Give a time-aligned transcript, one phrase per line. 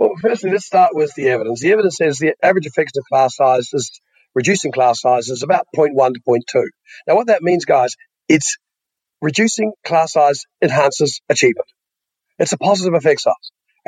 [0.00, 1.60] Well, firstly, let's start with the evidence.
[1.60, 4.00] The evidence says the average effect of class size is
[4.34, 6.64] reducing class size is about 0.1 to 0.2.
[7.06, 8.56] Now, what that means, guys, it's
[9.20, 11.68] reducing class size enhances achievement.
[12.38, 13.34] It's a positive effect size.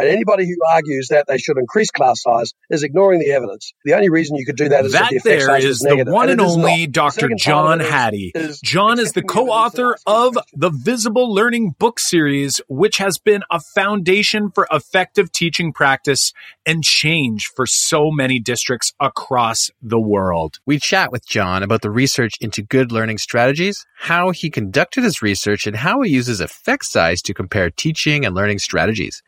[0.02, 3.72] And anybody who argues that they should increase class size is ignoring the evidence.
[3.84, 5.90] The only reason you could do that is that if the there is, is the
[5.90, 6.88] negative, one and, and, only.
[6.88, 7.28] Dr.
[7.36, 8.32] John part of it Hattie.
[8.34, 12.96] is John is the accepting the evidence co-author of the Visible Learning book series, which
[12.96, 16.32] has been a foundation for effective teaching practice
[16.66, 20.58] and change for so many districts across the world.
[20.66, 25.22] We chat with John about the research into good learning strategies, how he conducted his
[25.22, 29.22] research, and how he uses effect size to compare teaching and learning strategies.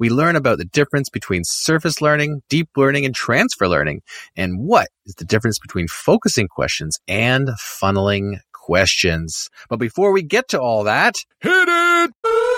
[0.00, 4.00] We learn about the difference between surface learning, deep learning, and transfer learning,
[4.34, 9.50] and what is the difference between focusing questions and funneling questions.
[9.68, 12.49] But before we get to all that, Hit it!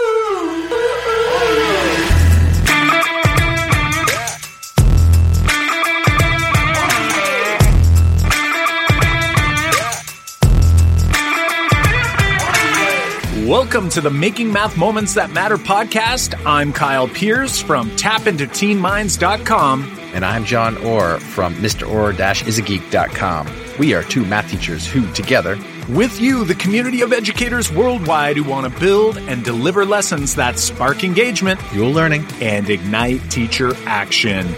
[13.53, 16.43] Welcome to the Making Math Moments That Matter podcast.
[16.47, 19.99] I'm Kyle Pearce from tapintoteenminds.com.
[20.15, 23.49] and I'm John Orr from MrOrr-isageek.com.
[23.79, 25.59] We are two math teachers who, together,
[25.91, 30.59] With you, the community of educators worldwide who want to build and deliver lessons that
[30.59, 32.25] spark engagement fuel learning.
[32.41, 34.49] and ignite teacher action.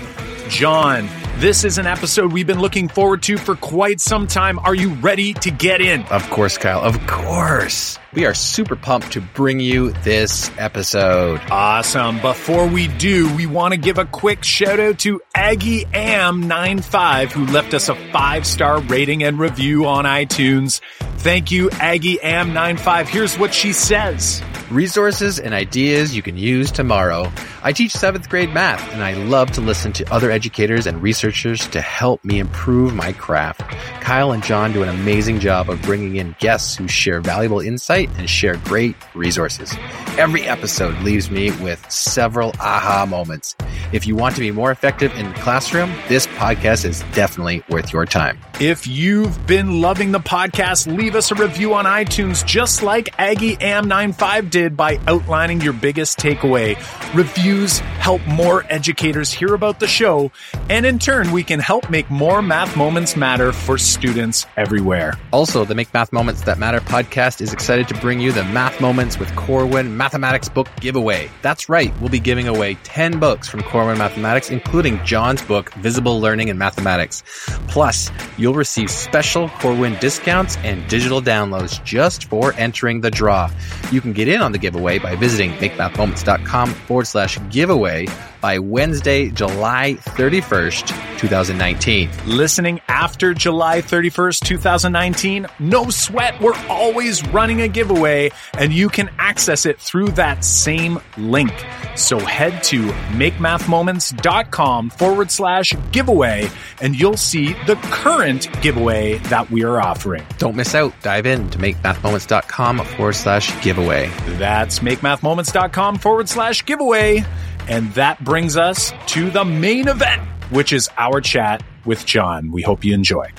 [0.48, 4.61] John, this is an episode we've been looking forward to for quite some time.
[4.61, 6.05] Are you ready to get in?
[6.05, 6.81] Of course, Kyle.
[6.81, 7.98] Of course.
[8.15, 11.41] We are super pumped to bring you this episode.
[11.51, 12.21] Awesome.
[12.21, 17.45] Before we do, we want to give a quick shout out to Aggie Am95 who
[17.47, 20.81] left us a five star rating and review on iTunes.
[21.19, 23.09] Thank you, Aggie Am95.
[23.09, 24.43] Here's what she says.
[24.71, 27.31] Resources and ideas you can use tomorrow.
[27.62, 31.67] I teach seventh grade math and I love to listen to other educators and researchers
[31.69, 33.61] to help me improve my craft.
[34.01, 38.03] Kyle and John do an amazing job of bringing in guests who share valuable insight
[38.16, 39.72] and share great resources.
[40.19, 43.56] Every episode leaves me with several aha moments.
[43.92, 47.93] If you want to be more effective in the classroom, this podcast is definitely worth
[47.93, 48.38] your time.
[48.60, 53.56] If you've been loving the podcast, leave us a review on iTunes, just like Aggie
[53.56, 56.76] Am95 did by outlining your biggest takeaway.
[57.14, 60.31] Reviews help more educators hear about the show,
[60.70, 65.19] and in turn, we can help make more math moments matter for students everywhere.
[65.32, 68.81] Also, the Make Math Moments That Matter podcast is excited to bring you the Math
[68.81, 71.31] Moments with Corwin Mathematics book giveaway.
[71.43, 76.21] That's right, we'll be giving away 10 books from Corwin Mathematics, including John's book, Visible
[76.21, 77.22] Learning in Mathematics.
[77.69, 83.50] Plus, you'll receive special Corwin discounts and digital downloads just for entering the draw.
[83.91, 88.06] You can get in on the giveaway by visiting makemathmoments.com forward slash giveaway
[88.44, 92.10] by Wednesday, July 31st, 2019.
[92.27, 96.38] Listening after July 31st, 2019, no sweat.
[96.43, 101.55] We're always running a giveaway and you can access it through that same link.
[101.97, 102.82] So head to
[103.16, 106.50] makemathmoments.com forward slash giveaway
[106.82, 110.26] and you'll see the current giveaway that we are offering.
[110.37, 110.93] Don't miss out.
[111.00, 114.11] Dive in to makemathmoments.com forward slash giveaway.
[114.37, 117.25] That's makemathmoments.com forward slash giveaway.
[117.66, 122.52] And that brings us to the main event, which is our chat with John.
[122.52, 123.30] We hope you enjoy.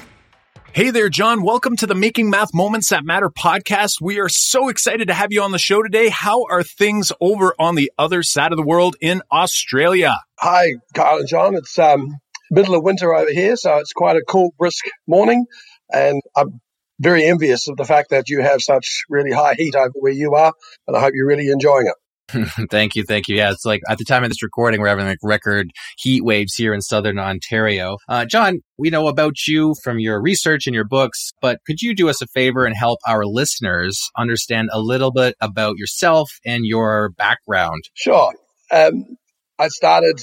[0.74, 1.44] Hey there, John.
[1.44, 4.02] Welcome to the Making Math Moments That Matter podcast.
[4.02, 6.10] We are so excited to have you on the show today.
[6.10, 10.18] How are things over on the other side of the world in Australia?
[10.40, 11.56] Hi, Kyle and John.
[11.56, 12.18] It's um,
[12.52, 15.46] middle of winter over here, so it's quite a cool, brisk morning.
[15.94, 16.60] And I'm
[17.00, 20.34] very envious of the fact that you have such really high heat over where you
[20.34, 20.52] are.
[20.88, 21.96] And I hope you're really enjoying it.
[22.72, 23.36] thank you, thank you.
[23.36, 26.56] Yeah, it's like at the time of this recording, we're having like record heat waves
[26.56, 27.98] here in southern Ontario.
[28.10, 31.94] Uh, John, we know about you from your research and your books, but could you
[31.96, 36.66] do us a favor and help our listeners understand a little bit about yourself and
[36.66, 37.84] your background?
[37.94, 38.34] Sure.
[38.72, 39.18] Um,
[39.60, 40.20] I started,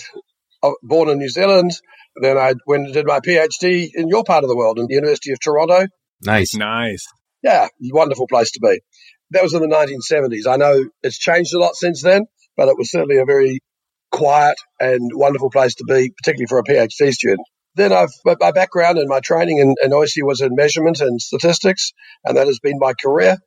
[0.62, 1.70] uh, born in New Zealand.
[2.20, 4.94] Then I went and did my PhD in your part of the world, in the
[4.94, 5.86] University of Toronto.
[6.24, 6.54] Nice.
[6.54, 7.06] Nice.
[7.42, 8.80] Yeah, wonderful place to be.
[9.32, 10.46] That was in the 1970s.
[10.46, 12.26] I know it's changed a lot since then,
[12.56, 13.60] but it was certainly a very
[14.10, 17.46] quiet and wonderful place to be, particularly for a PhD student.
[17.74, 21.92] Then I've my background and my training in, in was in measurement and statistics,
[22.24, 23.38] and that has been my career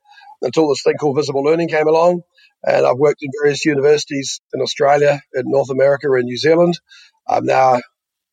[0.42, 2.22] until this thing called visible learning came along.
[2.64, 6.74] And I've worked in various universities in Australia, in North America, and New Zealand.
[7.28, 7.80] I'm now a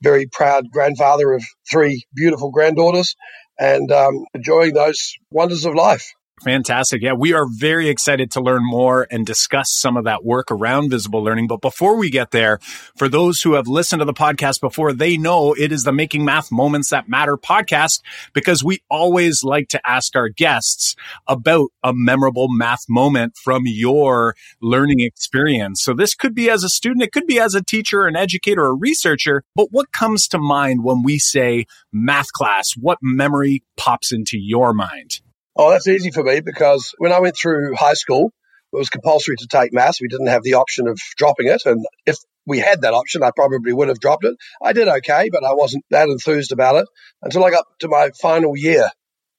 [0.02, 3.16] very proud grandfather of three beautiful granddaughters
[3.60, 6.12] and um, enjoying those wonders of life.
[6.44, 7.02] Fantastic.
[7.02, 10.90] Yeah, we are very excited to learn more and discuss some of that work around
[10.90, 11.48] visible learning.
[11.48, 12.60] But before we get there,
[12.98, 16.26] for those who have listened to the podcast before, they know it is the Making
[16.26, 18.02] Math Moments That Matter podcast
[18.34, 20.98] because we always like to ask our guests
[21.30, 25.82] about a memorable math moment from your learning experience.
[25.82, 28.66] So this could be as a student, it could be as a teacher, an educator,
[28.66, 29.46] a researcher.
[29.56, 32.74] But what comes to mind when we say math class?
[32.78, 35.22] What memory pops into your mind?
[35.56, 38.34] Oh, that's easy for me because when I went through high school,
[38.72, 40.02] it was compulsory to take maths.
[40.02, 41.62] We didn't have the option of dropping it.
[41.66, 42.18] And if
[42.48, 44.36] we had that option, I probably would have dropped it.
[44.62, 46.88] I did okay, but I wasn't that enthused about it
[47.22, 48.90] until I got to my final year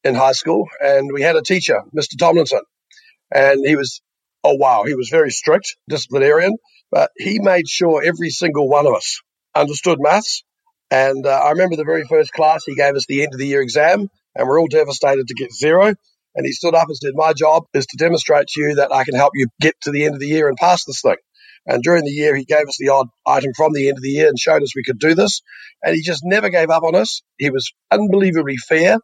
[0.04, 0.68] in high school.
[0.80, 2.16] And we had a teacher, Mr.
[2.16, 2.62] Tomlinson,
[3.32, 4.00] and he was,
[4.44, 6.56] oh, wow, he was very strict disciplinarian,
[6.92, 9.20] but he made sure every single one of us
[9.52, 10.44] understood maths.
[10.92, 13.46] And uh, I remember the very first class, he gave us the end of the
[13.48, 15.94] year exam and we're all devastated to get zero.
[16.36, 19.04] And he stood up and said, My job is to demonstrate to you that I
[19.04, 21.16] can help you get to the end of the year and pass this thing.
[21.66, 24.10] And during the year, he gave us the odd item from the end of the
[24.10, 25.40] year and showed us we could do this.
[25.82, 27.22] And he just never gave up on us.
[27.38, 28.98] He was unbelievably fair.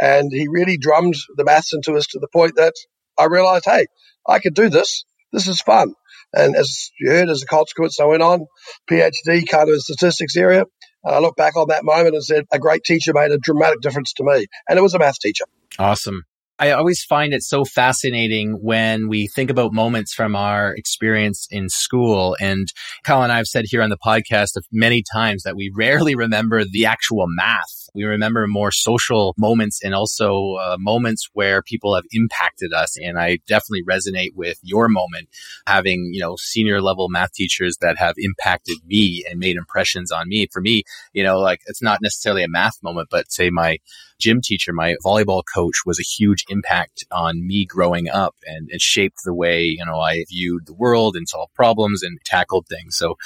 [0.00, 2.74] And he really drummed the maths into us to the point that
[3.18, 3.86] I realized, hey,
[4.26, 5.04] I could do this.
[5.32, 5.94] This is fun.
[6.32, 8.46] And as you heard, as a consequence, I went on
[8.90, 10.64] PhD kind of statistics area.
[11.04, 14.12] I look back on that moment and said, a great teacher made a dramatic difference
[14.14, 14.46] to me.
[14.68, 15.44] And it was a math teacher.
[15.78, 16.24] Awesome.
[16.60, 21.70] I always find it so fascinating when we think about moments from our experience in
[21.70, 22.36] school.
[22.38, 22.68] And
[23.02, 26.62] Kyle and I have said here on the podcast many times that we rarely remember
[26.70, 32.04] the actual math we remember more social moments and also uh, moments where people have
[32.12, 32.96] impacted us.
[33.02, 35.28] And I definitely resonate with your moment
[35.66, 40.28] having, you know, senior level math teachers that have impacted me and made impressions on
[40.28, 40.46] me.
[40.52, 43.78] For me, you know, like it's not necessarily a math moment, but say my
[44.18, 48.80] gym teacher, my volleyball coach was a huge impact on me growing up and it
[48.80, 52.96] shaped the way, you know, I viewed the world and solved problems and tackled things.
[52.96, 53.16] So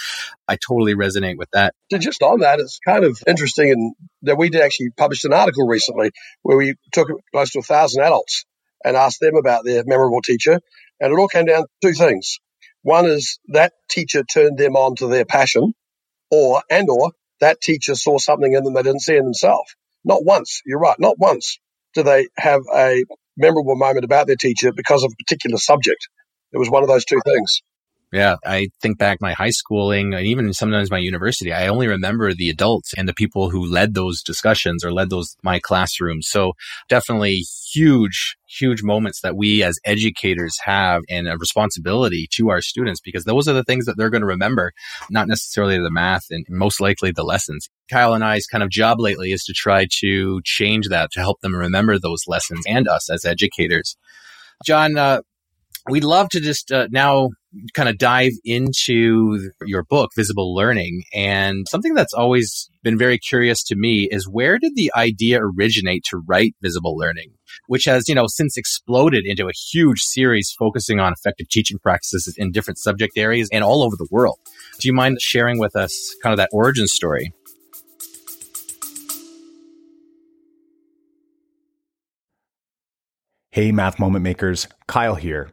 [0.46, 1.74] I totally resonate with that.
[1.92, 5.66] Just on that, it's kind of interesting and that we did actually published an article
[5.66, 6.10] recently
[6.42, 8.44] where we took close to a thousand adults
[8.84, 10.60] and asked them about their memorable teacher.
[11.00, 12.38] And it all came down to two things.
[12.82, 15.72] One is that teacher turned them on to their passion
[16.30, 19.74] or, and or that teacher saw something in them they didn't see in themselves.
[20.04, 21.58] Not once, you're right, not once
[21.94, 23.04] do they have a
[23.36, 26.08] memorable moment about their teacher because of a particular subject.
[26.52, 27.62] It was one of those two things.
[28.14, 31.52] Yeah, I think back my high schooling and even sometimes my university.
[31.52, 35.34] I only remember the adults and the people who led those discussions or led those
[35.42, 36.28] my classrooms.
[36.28, 36.52] So
[36.88, 43.00] definitely huge, huge moments that we as educators have and a responsibility to our students
[43.00, 44.70] because those are the things that they're going to remember,
[45.10, 47.68] not necessarily the math and most likely the lessons.
[47.90, 51.40] Kyle and I's kind of job lately is to try to change that to help
[51.40, 53.96] them remember those lessons and us as educators.
[54.64, 55.22] John, uh,
[55.88, 57.30] we'd love to just uh, now
[57.74, 61.02] kind of dive into your book, Visible Learning.
[61.14, 66.04] And something that's always been very curious to me is where did the idea originate
[66.10, 67.32] to write Visible Learning,
[67.66, 72.34] which has, you know, since exploded into a huge series focusing on effective teaching practices
[72.36, 74.38] in different subject areas and all over the world.
[74.80, 77.32] Do you mind sharing with us kind of that origin story?
[83.54, 85.52] Hey, Math Moment Makers, Kyle here,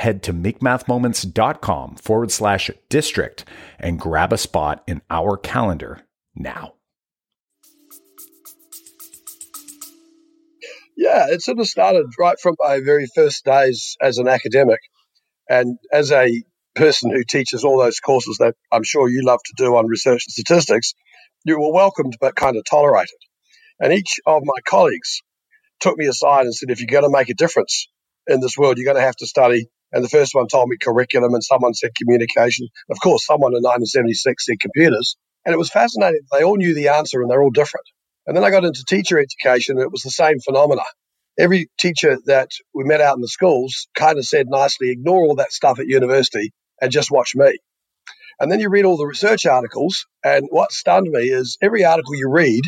[0.00, 3.44] head to makemathmoments.com forward slash district
[3.78, 6.00] and grab a spot in our calendar
[6.34, 6.72] now.
[10.96, 14.80] Yeah, it sort of started right from my very first days as an academic.
[15.50, 16.42] And as a
[16.74, 20.24] person who teaches all those courses that I'm sure you love to do on research
[20.26, 20.94] and statistics,
[21.44, 23.18] you were welcomed but kind of tolerated.
[23.78, 25.20] And each of my colleagues
[25.80, 27.86] took me aside and said, if you're going to make a difference
[28.26, 30.76] in this world, you're going to have to study and the first one told me
[30.80, 32.68] curriculum, and someone said communication.
[32.90, 35.16] Of course, someone in 1976 said computers.
[35.44, 36.20] And it was fascinating.
[36.32, 37.86] They all knew the answer and they're all different.
[38.26, 40.82] And then I got into teacher education and it was the same phenomena.
[41.38, 45.36] Every teacher that we met out in the schools kind of said nicely, ignore all
[45.36, 47.58] that stuff at university and just watch me.
[48.38, 50.06] And then you read all the research articles.
[50.22, 52.64] And what stunned me is every article you read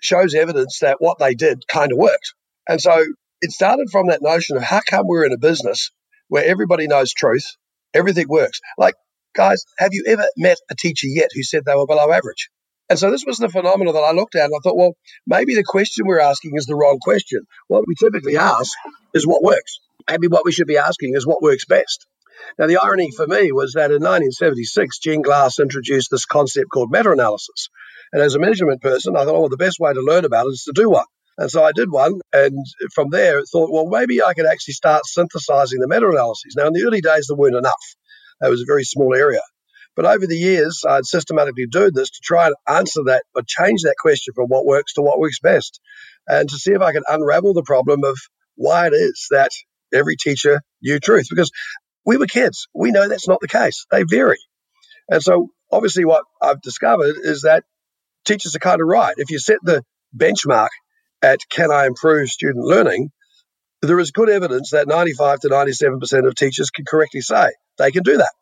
[0.00, 2.34] shows evidence that what they did kind of worked.
[2.68, 3.04] And so
[3.40, 5.90] it started from that notion of how come we're in a business
[6.28, 7.56] where everybody knows truth,
[7.92, 8.60] everything works.
[8.78, 8.94] Like,
[9.34, 12.50] guys, have you ever met a teacher yet who said they were below average?
[12.90, 14.92] And so this was the phenomenon that I looked at and I thought, well,
[15.26, 17.40] maybe the question we're asking is the wrong question.
[17.68, 18.72] What we typically ask
[19.14, 19.80] is what works.
[20.10, 22.06] Maybe what we should be asking is what works best.
[22.58, 26.90] Now, the irony for me was that in 1976, Gene Glass introduced this concept called
[26.90, 27.70] meta analysis.
[28.12, 30.46] And as a measurement person, I thought, oh, well, the best way to learn about
[30.46, 31.06] it is to do one.
[31.36, 32.20] And so I did one.
[32.32, 32.64] And
[32.94, 36.54] from there, thought, well, maybe I could actually start synthesizing the meta analyses.
[36.56, 37.74] Now, in the early days, there weren't enough.
[38.40, 39.40] That was a very small area.
[39.96, 43.82] But over the years, I'd systematically do this to try and answer that or change
[43.82, 45.80] that question from what works to what works best
[46.26, 48.16] and to see if I could unravel the problem of
[48.56, 49.50] why it is that
[49.92, 51.26] every teacher knew truth.
[51.30, 51.52] Because
[52.04, 52.66] we were kids.
[52.74, 53.86] We know that's not the case.
[53.90, 54.38] They vary.
[55.08, 57.64] And so, obviously, what I've discovered is that
[58.24, 59.14] teachers are kind of right.
[59.16, 59.84] If you set the
[60.16, 60.68] benchmark
[61.24, 63.10] at can I improve student learning,
[63.80, 68.02] there is good evidence that 95 to 97% of teachers can correctly say they can
[68.02, 68.32] do that.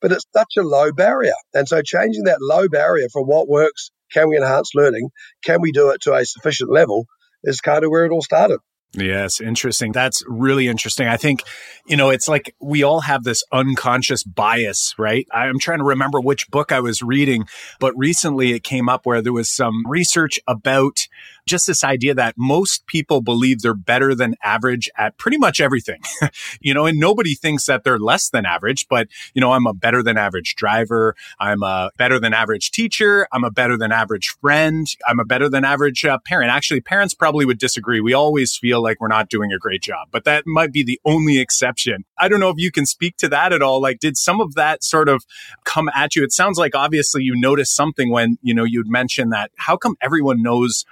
[0.00, 1.34] But it's such a low barrier.
[1.52, 5.10] And so, changing that low barrier from what works, can we enhance learning,
[5.44, 7.06] can we do it to a sufficient level,
[7.42, 8.60] is kind of where it all started.
[8.92, 9.92] Yes, interesting.
[9.92, 11.06] That's really interesting.
[11.06, 11.44] I think,
[11.86, 15.26] you know, it's like we all have this unconscious bias, right?
[15.32, 17.44] I'm trying to remember which book I was reading,
[17.78, 21.06] but recently it came up where there was some research about
[21.50, 26.00] just this idea that most people believe they're better than average at pretty much everything,
[26.60, 29.74] you know, and nobody thinks that they're less than average, but, you know, I'm a
[29.74, 31.14] better than average driver.
[31.38, 33.26] I'm a better than average teacher.
[33.32, 34.86] I'm a better than average friend.
[35.06, 36.50] I'm a better than average uh, parent.
[36.50, 38.00] Actually, parents probably would disagree.
[38.00, 41.00] We always feel like we're not doing a great job, but that might be the
[41.04, 42.04] only exception.
[42.16, 43.80] I don't know if you can speak to that at all.
[43.80, 45.24] Like, did some of that sort of
[45.64, 46.22] come at you?
[46.22, 49.96] It sounds like obviously you noticed something when, you know, you'd mentioned that how come
[50.00, 50.84] everyone knows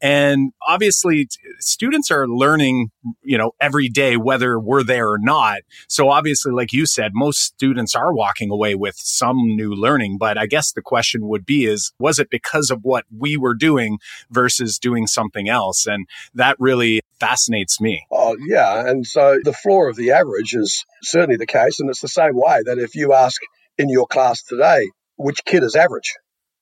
[0.00, 2.90] And obviously, t- students are learning,
[3.22, 5.62] you know, every day, whether we're there or not.
[5.88, 10.18] So obviously, like you said, most students are walking away with some new learning.
[10.18, 13.54] But I guess the question would be is, was it because of what we were
[13.54, 13.98] doing
[14.30, 15.86] versus doing something else?
[15.86, 18.06] And that really fascinates me.
[18.12, 18.88] Oh, yeah.
[18.88, 21.80] And so the floor of the average is certainly the case.
[21.80, 23.40] And it's the same way that if you ask
[23.76, 26.14] in your class today, which kid is average?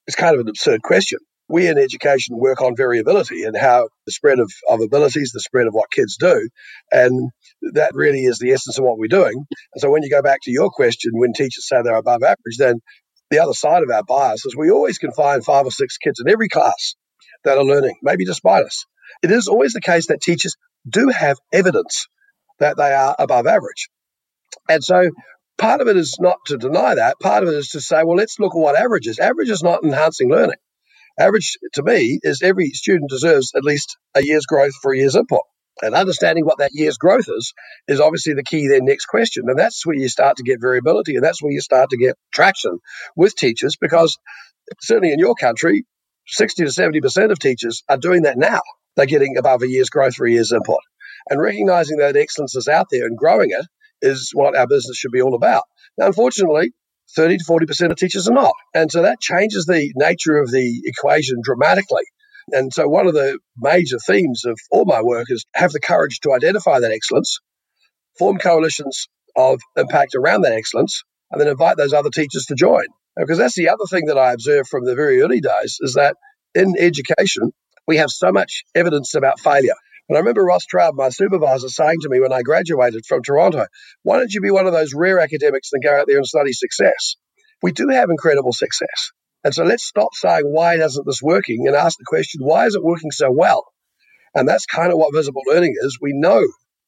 [0.07, 4.13] It's kind of an absurd question we in education work on variability and how the
[4.13, 6.49] spread of, of abilities, the spread of what kids do.
[6.91, 7.31] And
[7.75, 9.35] that really is the essence of what we're doing.
[9.75, 12.57] And so when you go back to your question, when teachers say they're above average,
[12.59, 12.81] then
[13.31, 16.21] the other side of our bias is we always can find five or six kids
[16.21, 16.95] in every class
[17.45, 18.87] that are learning, maybe despite us.
[19.23, 20.57] It is always the case that teachers
[20.89, 22.07] do have evidence
[22.59, 23.89] that they are above average.
[24.69, 25.11] And so
[25.59, 27.21] part of it is not to deny that.
[27.21, 29.19] Part of it is to say, well, let's look at what average is.
[29.19, 30.57] Average is not enhancing learning.
[31.19, 35.17] Average to me is every student deserves at least a year's growth for a year's
[35.17, 35.41] input.
[35.83, 37.53] And understanding what that year's growth is,
[37.87, 39.45] is obviously the key then next question.
[39.49, 42.17] And that's where you start to get variability and that's where you start to get
[42.33, 42.79] traction
[43.15, 44.19] with teachers because
[44.81, 45.85] certainly in your country,
[46.29, 48.61] 60 to 70% of teachers are doing that now.
[48.97, 50.81] They're getting above a year's growth for a year's input.
[51.29, 53.67] And recognizing that excellence is out there and growing it
[54.01, 55.65] is what our business should be all about.
[55.99, 56.73] Now, unfortunately,
[57.15, 58.55] 30 to 40% of teachers are not.
[58.75, 62.05] And so that changes the nature of the equation dramatically.
[62.51, 66.21] And so one of the major themes of all my work is have the courage
[66.21, 67.39] to identify that excellence,
[68.19, 72.87] form coalitions of impact around that excellence, and then invite those other teachers to join.
[73.17, 76.17] Because that's the other thing that I observed from the very early days is that
[76.55, 77.53] in education,
[77.87, 79.75] we have so much evidence about failure.
[80.09, 83.67] And I remember Ross Traub, my supervisor, saying to me when I graduated from Toronto,
[84.03, 86.53] why don't you be one of those rare academics and go out there and study
[86.53, 87.17] success?
[87.63, 89.11] We do have incredible success.
[89.43, 91.67] And so let's stop saying, why isn't this working?
[91.67, 93.65] And ask the question, why is it working so well?
[94.35, 95.99] And that's kind of what visible learning is.
[96.01, 96.43] We know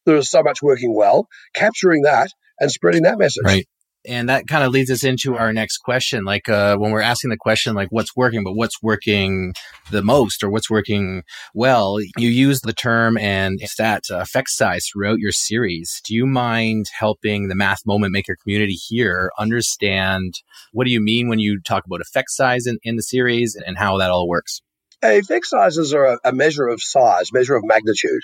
[0.06, 3.44] there is so much working well, capturing that and spreading that message.
[3.44, 3.66] Right
[4.08, 7.30] and that kind of leads us into our next question like uh, when we're asking
[7.30, 9.52] the question like what's working but what's working
[9.90, 11.22] the most or what's working
[11.54, 16.00] well you use the term and stat uh, effect size throughout your series.
[16.04, 20.34] Do you mind helping the math moment maker community here understand
[20.72, 23.78] what do you mean when you talk about effect size in, in the series and
[23.78, 24.60] how that all works
[25.02, 28.22] effect sizes are a, a measure of size measure of magnitude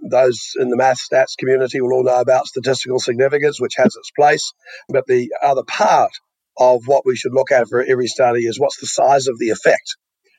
[0.00, 4.10] those in the math stats community will all know about statistical significance, which has its
[4.12, 4.52] place.
[4.88, 6.12] But the other part
[6.56, 9.50] of what we should look at for every study is what's the size of the
[9.50, 9.96] effect.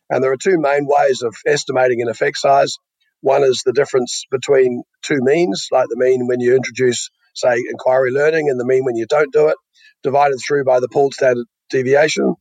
[0.10, 2.78] And there are two main ways of estimating an effect size.
[3.22, 8.12] One is the difference between two means, like the mean when you introduce, say, inquiry
[8.12, 9.58] learning and the mean when you don't do it,
[10.04, 12.36] divided through by the pooled standard deviation.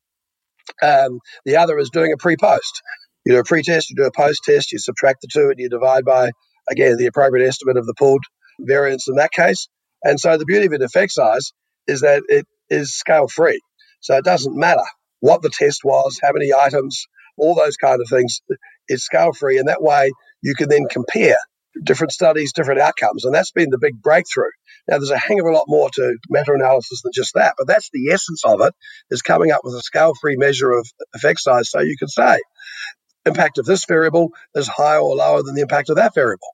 [0.82, 2.82] Um, the other is doing a pre post.
[3.24, 5.58] You do a pre test, you do a post test, you subtract the two, and
[5.58, 6.30] you divide by,
[6.70, 8.24] again, the appropriate estimate of the pooled
[8.60, 9.68] variance in that case.
[10.02, 11.52] And so the beauty of an effect size
[11.86, 13.60] is that it is scale free.
[14.00, 14.84] So it doesn't matter
[15.20, 17.06] what the test was, how many items,
[17.36, 18.40] all those kind of things.
[18.86, 19.58] It's scale free.
[19.58, 20.10] And that way
[20.42, 21.36] you can then compare
[21.84, 23.24] different studies, different outcomes.
[23.24, 24.50] And that's been the big breakthrough.
[24.88, 27.66] Now, there's a hang of a lot more to meta analysis than just that, but
[27.66, 28.74] that's the essence of it
[29.10, 31.70] is coming up with a scale free measure of effect size.
[31.70, 32.38] So you can say,
[33.28, 36.48] impact of this variable is higher or lower than the impact of that variable.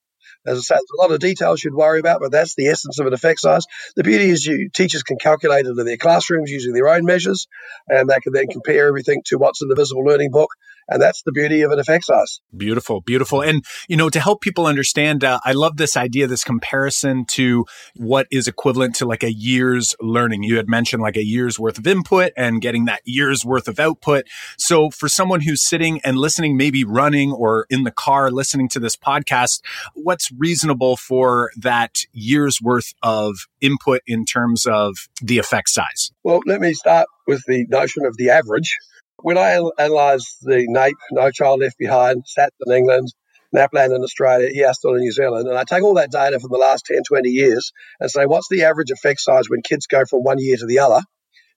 [0.47, 2.99] As I said, there's a lot of details you'd worry about, but that's the essence
[2.99, 3.65] of an effect size.
[3.97, 7.47] The beauty is you teachers can calculate it in their classrooms using their own measures,
[7.89, 10.51] and they can then compare everything to what's in the visible learning book
[10.89, 12.41] and that's the beauty of an effect size.
[12.57, 13.43] Beautiful, beautiful.
[13.43, 17.65] And, you know, to help people understand, uh, I love this idea, this comparison to
[17.97, 20.43] what is equivalent to like a year's learning.
[20.43, 23.81] You had mentioned like a year's worth of input and getting that year's worth of
[23.81, 24.27] output.
[24.59, 28.81] So for someone who's sitting and listening, maybe running or in the car listening to
[28.81, 29.61] this podcast,
[29.95, 36.13] what's reasonable for that year's worth of input in terms of the effect size?
[36.23, 38.77] Well, let me start with the notion of the average
[39.23, 43.09] when I analysed the NAEP, No Child Left Behind, SAT in England,
[43.55, 46.59] NAPLAN in Australia, e-asTTle in New Zealand, and I take all that data from the
[46.59, 50.21] last 10, 20 years and say, what's the average effect size when kids go from
[50.21, 51.01] one year to the other?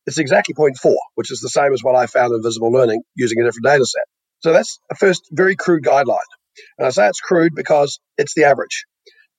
[0.05, 3.41] It's exactly 0.4, which is the same as what I found in visible learning using
[3.41, 4.03] a different data set.
[4.39, 6.19] So that's a first very crude guideline.
[6.77, 8.85] And I say it's crude because it's the average.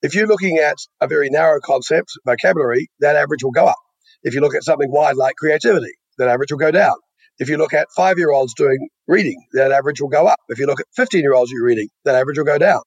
[0.02, 3.78] If you're looking at a very narrow concept, vocabulary, that average will go up.
[4.22, 6.96] If you look at something wide like creativity, that average will go down.
[7.38, 10.38] If you look at five year olds doing reading, that average will go up.
[10.49, 12.83] If you look at 15 year olds reading, that average will go down.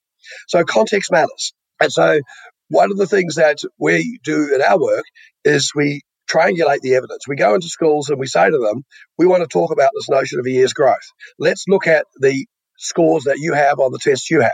[0.47, 1.53] So context matters.
[1.79, 2.21] And so
[2.69, 5.05] one of the things that we do in our work
[5.43, 7.27] is we triangulate the evidence.
[7.27, 8.83] We go into schools and we say to them,
[9.17, 10.97] we want to talk about this notion of a year's growth.
[11.39, 12.45] Let's look at the
[12.77, 14.51] scores that you have on the tests you have.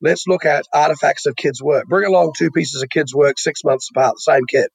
[0.00, 1.86] Let's look at artifacts of kids' work.
[1.86, 4.68] Bring along two pieces of kids' work six months apart, the same kid.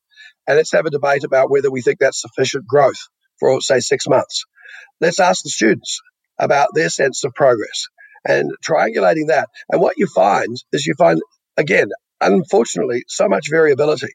[0.47, 2.97] And let's have a debate about whether we think that's sufficient growth
[3.39, 4.45] for, say, six months.
[5.01, 6.01] Let's ask the students
[6.37, 7.87] about their sense of progress
[8.25, 9.49] and triangulating that.
[9.69, 11.19] And what you find is you find,
[11.57, 11.87] again,
[12.21, 14.13] unfortunately, so much variability.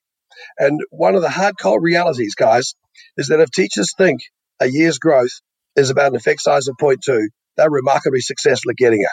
[0.58, 2.74] And one of the hard cold realities, guys,
[3.16, 4.20] is that if teachers think
[4.60, 5.40] a year's growth
[5.76, 9.02] is about an effect size of 0.2, they're remarkably successful at getting.
[9.02, 9.08] It.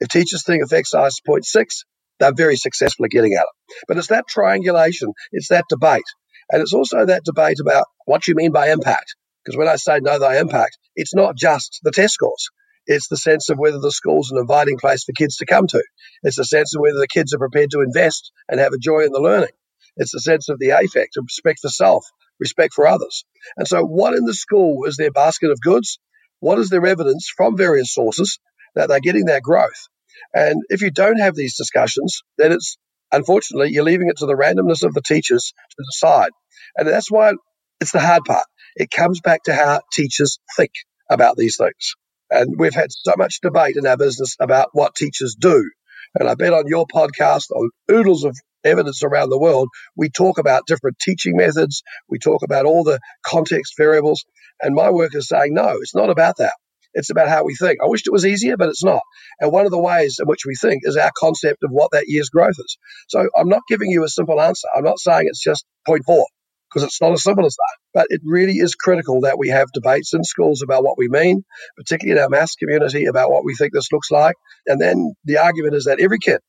[0.00, 1.84] If teachers think effect size is 0.6,
[2.20, 3.76] they're very successful at getting at it.
[3.86, 6.04] But it's that triangulation, it's that debate.
[6.50, 9.14] And it's also that debate about what you mean by impact.
[9.48, 12.50] Because when I say know thy impact, it's not just the test scores.
[12.86, 15.82] It's the sense of whether the school's an inviting place for kids to come to.
[16.22, 19.04] It's the sense of whether the kids are prepared to invest and have a joy
[19.04, 19.52] in the learning.
[19.96, 22.04] It's the sense of the affect of respect for self,
[22.38, 23.24] respect for others.
[23.56, 25.98] And so, what in the school is their basket of goods?
[26.40, 28.38] What is their evidence from various sources
[28.74, 29.88] that they're getting that growth?
[30.34, 32.76] And if you don't have these discussions, then it's
[33.12, 36.32] unfortunately you're leaving it to the randomness of the teachers to decide.
[36.76, 37.32] And that's why
[37.80, 38.44] it's the hard part.
[38.78, 40.70] It comes back to how teachers think
[41.10, 41.94] about these things.
[42.30, 45.68] And we've had so much debate in our business about what teachers do.
[46.14, 50.38] And I bet on your podcast, on oodles of evidence around the world, we talk
[50.38, 51.82] about different teaching methods.
[52.08, 54.24] We talk about all the context variables.
[54.62, 56.54] And my work is saying, no, it's not about that.
[56.94, 57.80] It's about how we think.
[57.82, 59.02] I wished it was easier, but it's not.
[59.40, 62.04] And one of the ways in which we think is our concept of what that
[62.06, 62.78] year's growth is.
[63.08, 64.68] So I'm not giving you a simple answer.
[64.74, 66.24] I'm not saying it's just 0.4
[66.68, 67.78] because it's not as simple as that.
[67.94, 71.44] But it really is critical that we have debates in schools about what we mean,
[71.76, 74.36] particularly in our maths community about what we think this looks like.
[74.66, 76.40] And then the argument is that every kid,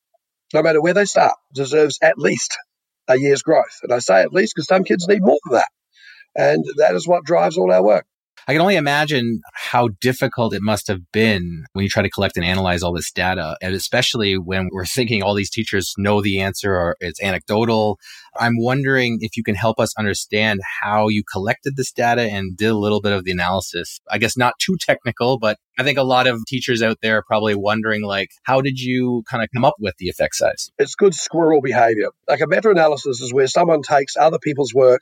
[0.54, 2.58] no matter where they start, deserves at least
[3.08, 3.80] a year's growth.
[3.84, 5.70] And I say at least because some kids need more than that.
[6.36, 8.06] And that is what drives all our work.
[8.48, 12.38] I can only imagine how difficult it must have been when you try to collect
[12.38, 13.58] and analyze all this data.
[13.62, 18.00] And especially when we're thinking all these teachers know the answer or it's anecdotal.
[18.38, 22.70] I'm wondering if you can help us understand how you collected this data and did
[22.70, 24.00] a little bit of the analysis.
[24.10, 27.24] I guess not too technical, but I think a lot of teachers out there are
[27.24, 30.72] probably wondering, like, how did you kind of come up with the effect size?
[30.78, 32.10] It's good squirrel behavior.
[32.28, 35.02] Like a meta analysis is where someone takes other people's work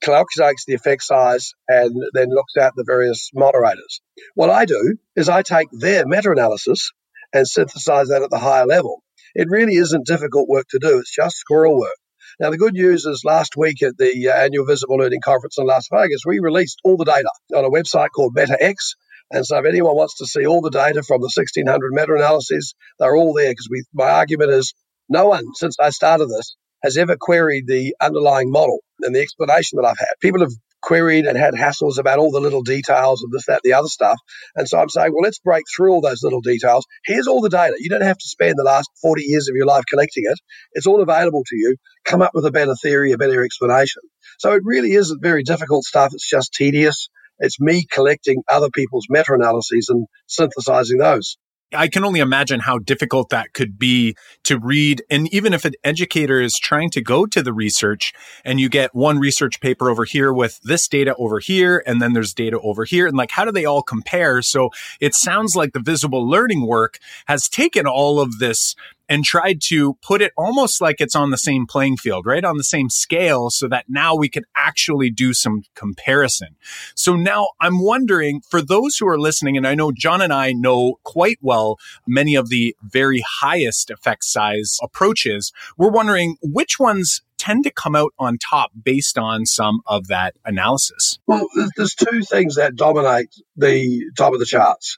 [0.00, 4.00] calculates the effect size and then looks at the various moderators.
[4.34, 6.92] What I do is I take their meta analysis
[7.32, 9.02] and synthesize that at the higher level.
[9.34, 11.96] It really isn't difficult work to do, it's just squirrel work.
[12.40, 15.66] Now, the good news is last week at the uh, annual Visible Learning Conference in
[15.66, 18.94] Las Vegas, we released all the data on a website called MetaX.
[19.30, 22.74] And so, if anyone wants to see all the data from the 1600 meta analyses,
[22.98, 23.68] they're all there because.
[23.92, 24.72] My argument is
[25.08, 29.78] no one since I started this has ever queried the underlying model and the explanation
[29.80, 30.14] that I've had.
[30.20, 33.72] People have queried and had hassles about all the little details of this, that, the
[33.72, 34.18] other stuff.
[34.54, 36.86] And so I'm saying, well, let's break through all those little details.
[37.04, 37.74] Here's all the data.
[37.78, 40.38] You don't have to spend the last 40 years of your life collecting it.
[40.72, 41.76] It's all available to you.
[42.04, 44.02] Come up with a better theory, a better explanation.
[44.38, 46.12] So it really isn't very difficult stuff.
[46.14, 47.08] It's just tedious.
[47.40, 51.38] It's me collecting other people's meta analyses and synthesizing those.
[51.72, 55.02] I can only imagine how difficult that could be to read.
[55.10, 58.94] And even if an educator is trying to go to the research and you get
[58.94, 62.84] one research paper over here with this data over here, and then there's data over
[62.84, 64.40] here, and like, how do they all compare?
[64.40, 68.74] So it sounds like the visible learning work has taken all of this
[69.08, 72.44] and tried to put it almost like it's on the same playing field, right?
[72.44, 76.56] On the same scale so that now we can actually do some comparison.
[76.94, 80.52] So now I'm wondering for those who are listening, and I know John and I
[80.52, 87.22] know quite well many of the very highest effect size approaches, we're wondering which ones
[87.38, 91.18] tend to come out on top based on some of that analysis?
[91.26, 94.96] Well, there's two things that dominate the top of the charts.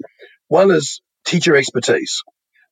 [0.49, 2.23] One is teacher expertise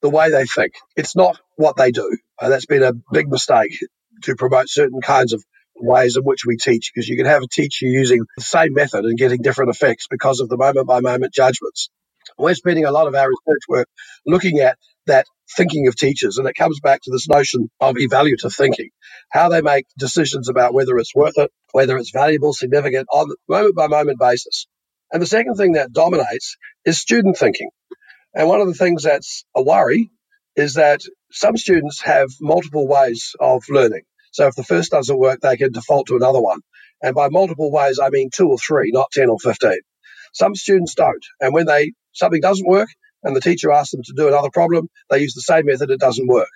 [0.02, 0.74] the way they think.
[0.96, 2.16] It's not what they do.
[2.40, 3.78] And that's been a big mistake
[4.24, 5.44] to promote certain kinds of
[5.76, 9.04] ways in which we teach because you can have a teacher using the same method
[9.04, 11.90] and getting different effects because of the moment by moment judgments.
[12.38, 13.88] We're spending a lot of our research work
[14.26, 18.54] looking at that thinking of teachers, and it comes back to this notion of evaluative
[18.54, 18.90] thinking,
[19.30, 23.76] how they make decisions about whether it's worth it, whether it's valuable, significant on moment
[23.76, 24.66] by moment basis.
[25.12, 27.70] And the second thing that dominates is student thinking.
[28.34, 30.10] And one of the things that's a worry
[30.56, 34.02] is that some students have multiple ways of learning.
[34.32, 36.60] So if the first doesn't work, they can default to another one.
[37.02, 39.78] And by multiple ways, I mean two or three, not 10 or 15.
[40.32, 41.24] Some students don't.
[41.40, 42.88] And when they something doesn't work
[43.22, 46.00] and the teacher asks them to do another problem, they use the same method, it
[46.00, 46.48] doesn't work.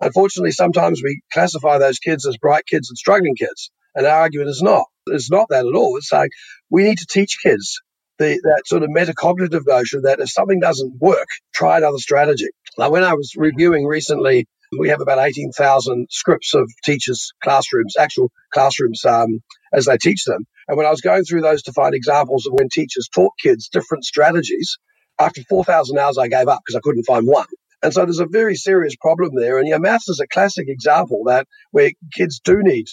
[0.00, 3.70] Unfortunately, sometimes we classify those kids as bright kids and struggling kids.
[3.94, 4.86] And our argument is not.
[5.08, 5.96] It's not that at all.
[5.96, 6.30] It's saying
[6.70, 7.80] we need to teach kids
[8.18, 12.48] the, that sort of metacognitive notion that if something doesn't work, try another strategy.
[12.78, 14.46] Now, when I was reviewing recently,
[14.78, 19.40] we have about 18,000 scripts of teachers' classrooms, actual classrooms um,
[19.72, 20.46] as they teach them.
[20.68, 23.68] And when I was going through those to find examples of when teachers taught kids
[23.68, 24.78] different strategies,
[25.20, 27.46] after 4,000 hours, I gave up because I couldn't find one.
[27.82, 29.58] And so there's a very serious problem there.
[29.58, 32.86] And yeah, maths is a classic example that where kids do need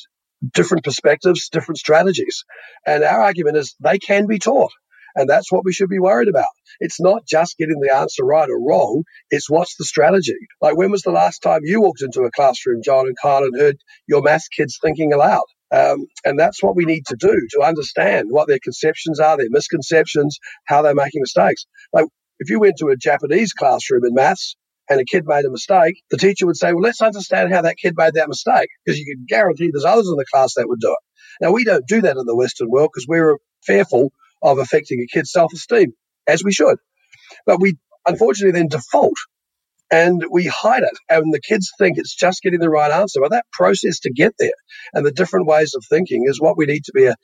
[0.54, 2.46] different perspectives, different strategies.
[2.88, 4.72] And our argument is they can be taught.
[5.15, 6.47] And that's what we should be worried about.
[6.80, 9.04] It's not just getting the answer right or wrong.
[9.32, 10.38] It's what's the strategy.
[10.62, 13.60] Like when was the last time you walked into a classroom, John and Kyle, and
[13.60, 15.43] heard your math kids thinking aloud?
[15.71, 19.47] Um, and that's what we need to do to understand what their conceptions are, their
[19.52, 21.65] misconceptions, how they're making mistakes.
[21.93, 22.08] Like
[22.39, 24.56] if you went to a Japanese classroom in maths
[24.89, 27.78] and a kid made a mistake, the teacher would say, well, let's understand how that
[27.78, 30.80] kid made that mistake because you can guarantee there's others in the class that would
[30.82, 31.45] do it.
[31.45, 35.08] Now, we don't do that in the Western world because we're fearful of affecting a
[35.13, 35.93] kid's self esteem,
[36.27, 36.77] as we should.
[37.45, 37.77] But we
[38.08, 39.17] unfortunately then default
[39.91, 40.97] and we hide it.
[41.10, 43.19] And the kids think it's just getting the right answer.
[43.21, 44.51] But that process to get there
[44.93, 47.15] and the different ways of thinking is what we need to be a,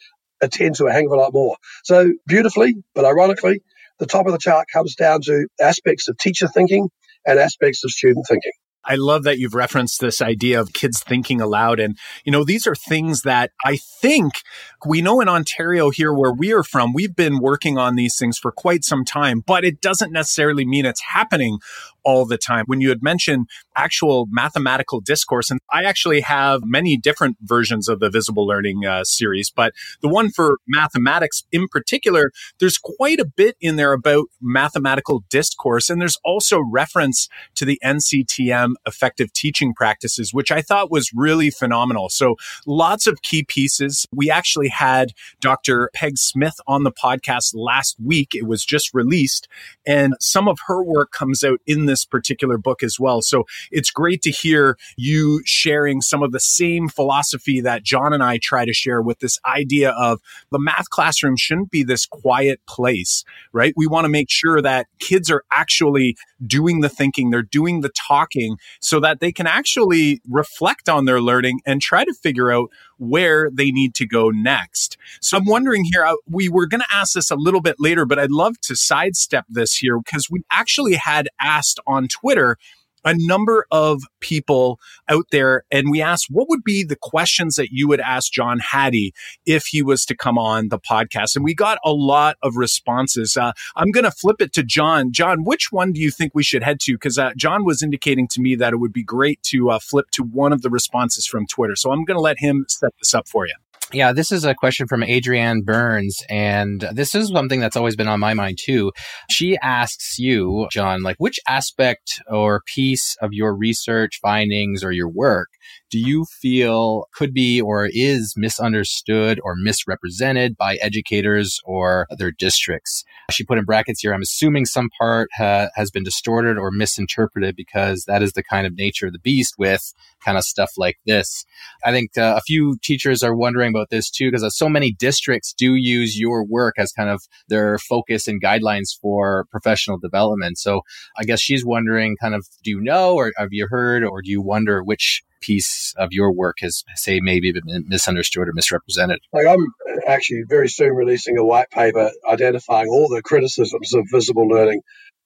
[0.42, 1.58] attend to a hang of a lot more.
[1.84, 3.62] So beautifully, but ironically,
[4.00, 6.90] the top of the chart comes down to aspects of teacher thinking
[7.26, 8.52] and aspects of student thinking.
[8.86, 11.80] I love that you've referenced this idea of kids thinking aloud.
[11.80, 14.42] And, you know, these are things that I think
[14.86, 18.38] we know in Ontario here where we are from, we've been working on these things
[18.38, 21.60] for quite some time, but it doesn't necessarily mean it's happening
[22.04, 22.66] all the time.
[22.68, 28.00] When you had mentioned actual mathematical discourse, and I actually have many different versions of
[28.00, 33.26] the visible learning uh, series, but the one for mathematics in particular, there's quite a
[33.26, 35.90] bit in there about mathematical discourse.
[35.90, 41.50] And there's also reference to the NCTM effective teaching practices, which I thought was really
[41.50, 42.10] phenomenal.
[42.10, 42.36] So
[42.66, 44.06] lots of key pieces.
[44.14, 45.90] We actually had Dr.
[45.94, 48.34] Peg Smith on the podcast last week.
[48.34, 49.48] It was just released
[49.86, 53.22] and some of her work comes out in this particular book as well.
[53.22, 58.24] So it's great to hear you sharing some of the same philosophy that John and
[58.24, 60.20] I try to share with this idea of
[60.52, 63.74] the math classroom shouldn't be this quiet place, right?
[63.76, 67.90] We want to make sure that kids are actually doing the thinking, they're doing the
[67.90, 72.70] talking so that they can actually reflect on their learning and try to figure out
[72.98, 74.98] where they need to go next.
[75.22, 78.06] So I'm wondering here, uh, we were going to ask this a little bit later,
[78.06, 82.58] but I'd love to sidestep this here because we actually had asked on Twitter
[83.06, 87.70] a number of people out there and we asked what would be the questions that
[87.72, 89.14] you would ask John Hattie
[89.46, 91.36] if he was to come on the podcast.
[91.36, 93.38] And we got a lot of responses.
[93.38, 95.12] Uh, I'm going to flip it to John.
[95.12, 96.94] John, which one do you think we should head to?
[96.94, 100.10] Because uh, John was indicating to me that it would be great to uh, flip
[100.12, 101.76] to one of the responses from Twitter.
[101.76, 103.56] So I'm going to let him set this up for you.
[103.92, 108.08] Yeah, this is a question from Adrienne Burns, and this is something that's always been
[108.08, 108.92] on my mind too.
[109.32, 115.10] She asks you, John, like which aspect or piece of your research findings or your
[115.10, 115.50] work
[115.90, 123.04] do you feel could be or is misunderstood or misrepresented by educators or other districts?
[123.32, 127.56] She put in brackets here, I'm assuming some part ha- has been distorted or misinterpreted
[127.56, 129.82] because that is the kind of nature of the beast with
[130.24, 131.46] kind of stuff like this.
[131.84, 134.92] I think uh, a few teachers are wondering about this too, because uh, so many
[134.92, 140.58] districts do use your work as kind of their focus and guidelines for professional development.
[140.58, 140.82] So
[141.18, 144.30] I guess she's wondering kind of, do you know, or have you heard, or do
[144.30, 149.20] you wonder which piece of your work has, say, maybe been misunderstood or misrepresented?
[149.34, 149.66] Like I'm
[150.08, 154.82] actually very soon releasing a white paper identifying all the criticisms of visible learning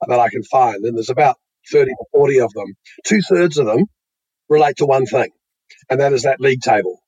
[0.07, 0.83] that I can find.
[0.83, 1.37] And there's about
[1.71, 2.73] 30 or 40 of them.
[3.05, 3.85] Two thirds of them
[4.49, 5.29] relate to one thing,
[5.89, 7.02] and that is that league table.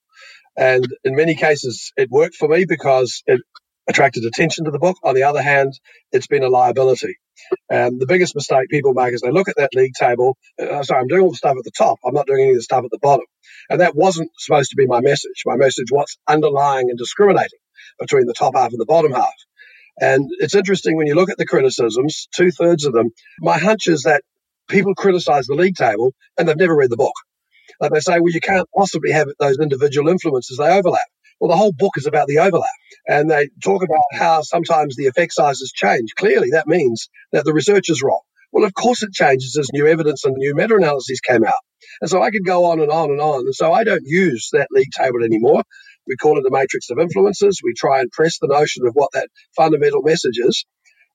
[0.57, 3.41] And in many cases, it worked for me because it
[3.89, 4.97] attracted attention to the book.
[5.03, 5.73] On the other hand,
[6.11, 7.15] it's been a liability.
[7.69, 10.37] And the biggest mistake people make is they look at that league table.
[10.61, 11.99] Uh, sorry, I'm doing all the stuff at the top.
[12.05, 13.25] I'm not doing any of the stuff at the bottom.
[13.69, 15.43] And that wasn't supposed to be my message.
[15.45, 17.59] My message was underlying and discriminating
[17.99, 19.33] between the top half and the bottom half.
[20.01, 23.87] And it's interesting when you look at the criticisms, two thirds of them, my hunch
[23.87, 24.23] is that
[24.69, 27.13] people criticize the league table and they've never read the book.
[27.79, 31.07] Like they say, well, you can't possibly have those individual influences, they overlap.
[31.39, 32.69] Well, the whole book is about the overlap.
[33.07, 36.11] And they talk about how sometimes the effect sizes change.
[36.15, 38.21] Clearly, that means that the research is wrong.
[38.51, 41.53] Well, of course it changes as new evidence and new meta analyses came out.
[42.01, 43.41] And so I could go on and on and on.
[43.41, 45.63] And so I don't use that league table anymore.
[46.07, 47.61] We call it the matrix of influences.
[47.63, 50.65] We try and press the notion of what that fundamental message is.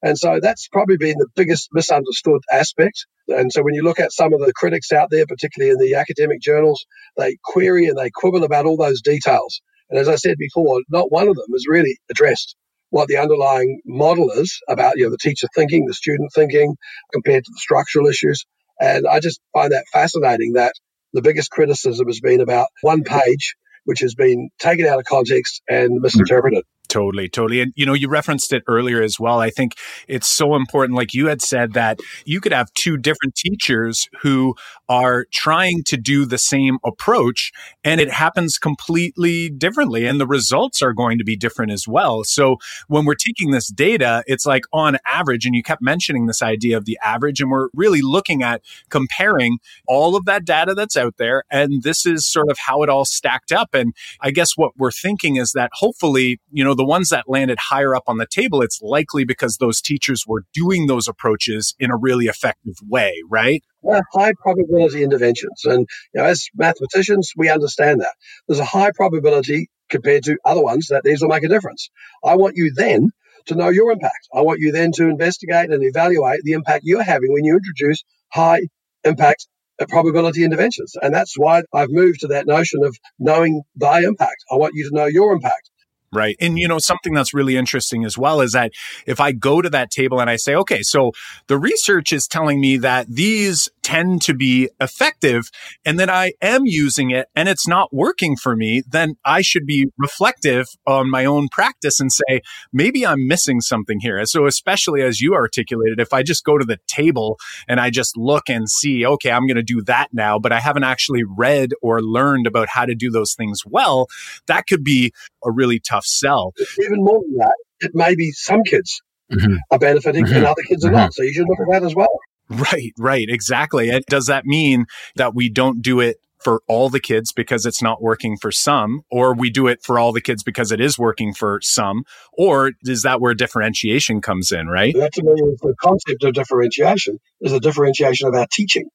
[0.03, 3.07] And so that's probably been the biggest misunderstood aspect.
[3.29, 5.97] And so when you look at some of the critics out there, particularly in the
[5.97, 6.85] academic journals,
[7.17, 9.61] they query and they quibble about all those details.
[9.91, 12.57] And as I said before, not one of them has really addressed
[12.91, 16.77] what the underlying model is about, you know, the teacher thinking, the student thinking
[17.13, 18.45] compared to the structural issues.
[18.81, 20.73] And I just find that fascinating that
[21.13, 25.63] the biggest criticism has been about one page, which has been taken out of context
[25.69, 26.03] and mm-hmm.
[26.03, 26.65] misinterpreted.
[26.91, 27.61] Totally, totally.
[27.61, 29.39] And, you know, you referenced it earlier as well.
[29.39, 29.75] I think
[30.09, 30.97] it's so important.
[30.97, 34.57] Like you had said that you could have two different teachers who
[34.89, 37.53] are trying to do the same approach
[37.85, 40.05] and it happens completely differently.
[40.05, 42.25] And the results are going to be different as well.
[42.25, 42.57] So
[42.89, 46.77] when we're taking this data, it's like on average, and you kept mentioning this idea
[46.77, 51.19] of the average, and we're really looking at comparing all of that data that's out
[51.19, 51.45] there.
[51.53, 53.75] And this is sort of how it all stacked up.
[53.75, 57.59] And I guess what we're thinking is that hopefully, you know, the ones that landed
[57.61, 61.91] higher up on the table, it's likely because those teachers were doing those approaches in
[61.91, 63.63] a really effective way, right?
[63.83, 65.67] Well, high probability interventions.
[65.67, 68.15] And you know, as mathematicians, we understand that.
[68.49, 71.91] There's a high probability compared to other ones that these will make a difference.
[72.25, 73.11] I want you then
[73.49, 74.29] to know your impact.
[74.33, 78.05] I want you then to investigate and evaluate the impact you're having when you introduce
[78.33, 78.61] high
[79.05, 79.47] impact
[79.87, 80.95] probability interventions.
[81.01, 84.45] And that's why I've moved to that notion of knowing thy impact.
[84.51, 85.71] I want you to know your impact.
[86.13, 86.37] Right.
[86.41, 88.73] And, you know, something that's really interesting as well is that
[89.07, 91.13] if I go to that table and I say, okay, so
[91.47, 95.51] the research is telling me that these tend to be effective
[95.85, 99.67] and that I am using it and it's not working for me, then I should
[99.67, 102.41] be reflective on my own practice and say,
[102.73, 104.25] maybe I'm missing something here.
[104.27, 107.39] So, especially as you articulated, if I just go to the table
[107.69, 110.61] and I just look and see, okay, I'm going to do that now, but I
[110.61, 114.09] haven't actually read or learned about how to do those things well,
[114.47, 115.13] that could be
[115.45, 116.53] a really tough tough sell.
[116.79, 119.57] Even more than that, it may be some kids mm-hmm.
[119.71, 120.37] are benefiting mm-hmm.
[120.37, 120.97] and other kids are mm-hmm.
[120.97, 121.15] not.
[121.15, 122.20] So you should look at that as well.
[122.51, 123.91] Right, right, exactly.
[123.91, 124.87] And does that mean
[125.17, 129.03] that we don't do it for all the kids because it's not working for some,
[129.11, 132.73] or we do it for all the kids because it is working for some, or
[132.83, 134.95] is that where differentiation comes in, right?
[134.97, 138.89] That to me is the concept of differentiation is a differentiation of our teaching.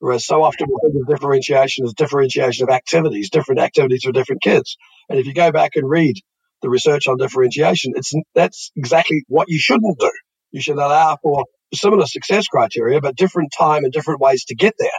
[0.00, 4.42] Whereas so often we think of differentiation as differentiation of activities, different activities for different
[4.42, 4.76] kids.
[5.08, 6.16] And if you go back and read
[6.62, 10.10] the research on differentiation, it's that's exactly what you shouldn't do.
[10.52, 14.74] You should allow for similar success criteria, but different time and different ways to get
[14.78, 14.90] there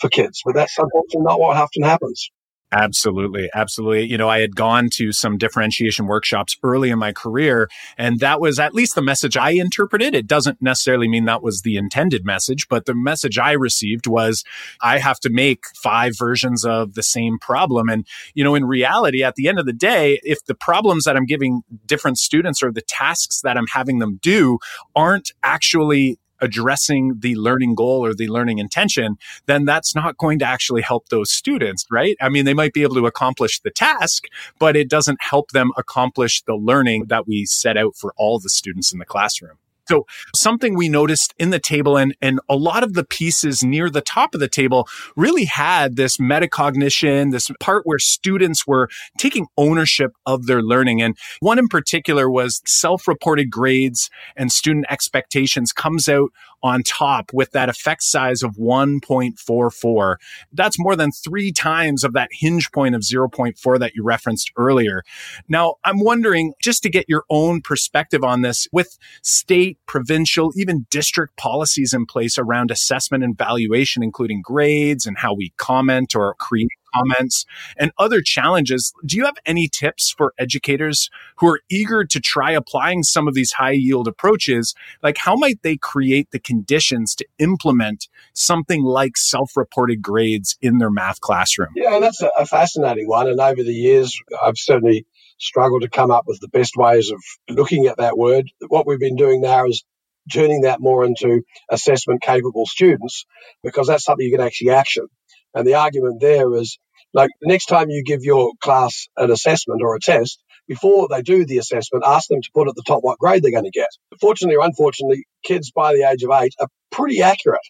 [0.00, 0.42] for kids.
[0.44, 2.30] But that's unfortunately not what often happens.
[2.72, 3.48] Absolutely.
[3.54, 4.06] Absolutely.
[4.06, 8.40] You know, I had gone to some differentiation workshops early in my career, and that
[8.40, 10.16] was at least the message I interpreted.
[10.16, 14.42] It doesn't necessarily mean that was the intended message, but the message I received was
[14.80, 17.88] I have to make five versions of the same problem.
[17.88, 21.16] And, you know, in reality, at the end of the day, if the problems that
[21.16, 24.58] I'm giving different students or the tasks that I'm having them do
[24.96, 30.44] aren't actually addressing the learning goal or the learning intention, then that's not going to
[30.44, 32.16] actually help those students, right?
[32.20, 34.24] I mean, they might be able to accomplish the task,
[34.58, 38.50] but it doesn't help them accomplish the learning that we set out for all the
[38.50, 39.58] students in the classroom.
[39.88, 43.88] So something we noticed in the table and, and a lot of the pieces near
[43.88, 49.46] the top of the table really had this metacognition, this part where students were taking
[49.56, 51.02] ownership of their learning.
[51.02, 56.30] And one in particular was self-reported grades and student expectations comes out
[56.62, 60.16] on top with that effect size of 1.44.
[60.52, 65.02] That's more than three times of that hinge point of 0.4 that you referenced earlier.
[65.48, 70.86] Now, I'm wondering just to get your own perspective on this with state, provincial, even
[70.90, 76.34] district policies in place around assessment and valuation, including grades and how we comment or
[76.34, 77.44] create comments
[77.76, 78.92] and other challenges.
[79.04, 83.34] Do you have any tips for educators who are eager to try applying some of
[83.34, 84.74] these high yield approaches?
[85.02, 90.78] Like, how might they create the conditions to implement something like self reported grades in
[90.78, 91.70] their math classroom?
[91.76, 93.28] Yeah, that's a, a fascinating one.
[93.28, 95.06] And over the years, I've certainly
[95.38, 98.50] struggled to come up with the best ways of looking at that word.
[98.68, 99.84] What we've been doing now is
[100.32, 103.26] turning that more into assessment capable students
[103.62, 105.06] because that's something you can actually action.
[105.54, 106.78] And the argument there is
[107.14, 111.22] like the next time you give your class an assessment or a test, before they
[111.22, 113.70] do the assessment, ask them to put at the top what grade they're going to
[113.70, 113.88] get.
[114.20, 117.60] Fortunately or unfortunately, kids by the age of eight are pretty accurate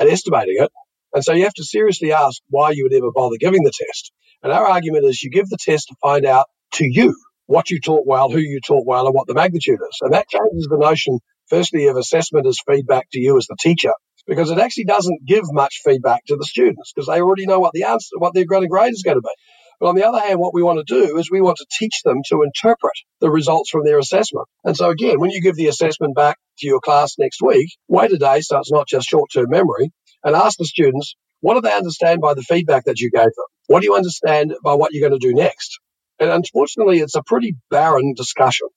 [0.00, 0.70] at estimating it.
[1.14, 4.12] And so you have to seriously ask why you would ever bother giving the test.
[4.42, 7.80] And our argument is you give the test to find out to you what you
[7.80, 9.98] taught well, who you taught well, and what the magnitude is.
[10.00, 13.92] And that changes the notion, firstly, of assessment as feedback to you as the teacher
[14.26, 17.72] because it actually doesn't give much feedback to the students because they already know what
[17.72, 19.34] the answer, what their grade is going to be.
[19.80, 22.02] But on the other hand, what we want to do is we want to teach
[22.04, 24.46] them to interpret the results from their assessment.
[24.64, 28.12] And so again, when you give the assessment back to your class next week, wait
[28.12, 29.90] a day so it's not just short-term memory
[30.22, 33.44] and ask the students, what do they understand by the feedback that you gave them?
[33.66, 35.80] What do you understand by what you're going to do next?
[36.20, 38.68] And unfortunately, it's a pretty barren discussion.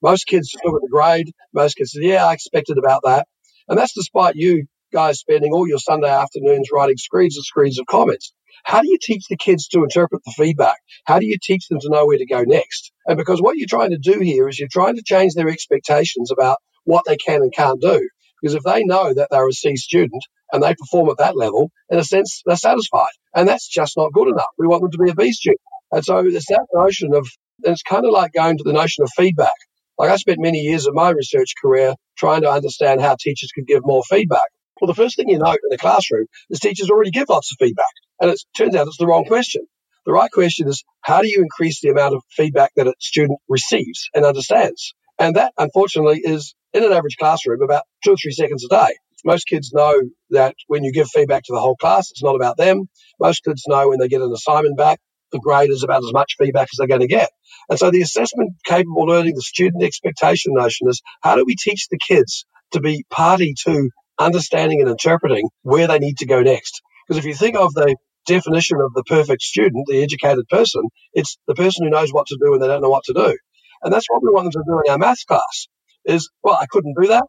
[0.00, 1.30] Most kids look at the grade.
[1.52, 3.26] Most kids say, yeah, I expected about that.
[3.68, 7.86] And that's despite you guys spending all your Sunday afternoons writing screens and screens of
[7.86, 8.32] comments.
[8.64, 10.78] How do you teach the kids to interpret the feedback?
[11.04, 12.92] How do you teach them to know where to go next?
[13.06, 16.30] And because what you're trying to do here is you're trying to change their expectations
[16.30, 18.08] about what they can and can't do.
[18.40, 21.70] Because if they know that they're a C student and they perform at that level,
[21.90, 23.12] in a sense, they're satisfied.
[23.34, 24.46] And that's just not good enough.
[24.58, 25.60] We want them to be a B student.
[25.92, 27.28] And so there's that notion of,
[27.64, 29.52] it's kind of like going to the notion of feedback.
[29.98, 33.66] Like I spent many years of my research career trying to understand how teachers could
[33.66, 34.48] give more feedback.
[34.80, 37.58] Well, the first thing you note in the classroom is teachers already give lots of
[37.60, 37.94] feedback.
[38.20, 39.66] And it turns out it's the wrong question.
[40.06, 43.40] The right question is how do you increase the amount of feedback that a student
[43.48, 44.94] receives and understands?
[45.18, 48.94] And that, unfortunately, is in an average classroom about two or three seconds a day.
[49.24, 49.94] Most kids know
[50.30, 52.84] that when you give feedback to the whole class, it's not about them.
[53.20, 55.00] Most kids know when they get an assignment back,
[55.32, 57.30] the grade is about as much feedback as they're going to get.
[57.70, 61.88] And so the assessment capable learning, the student expectation notion is how do we teach
[61.90, 66.82] the kids to be party to understanding and interpreting where they need to go next.
[67.06, 67.96] Because if you think of the
[68.26, 72.38] definition of the perfect student, the educated person, it's the person who knows what to
[72.40, 73.36] do and they don't know what to do.
[73.82, 75.68] And that's what we want them to do in our maths class
[76.04, 77.24] is, well, I couldn't do that.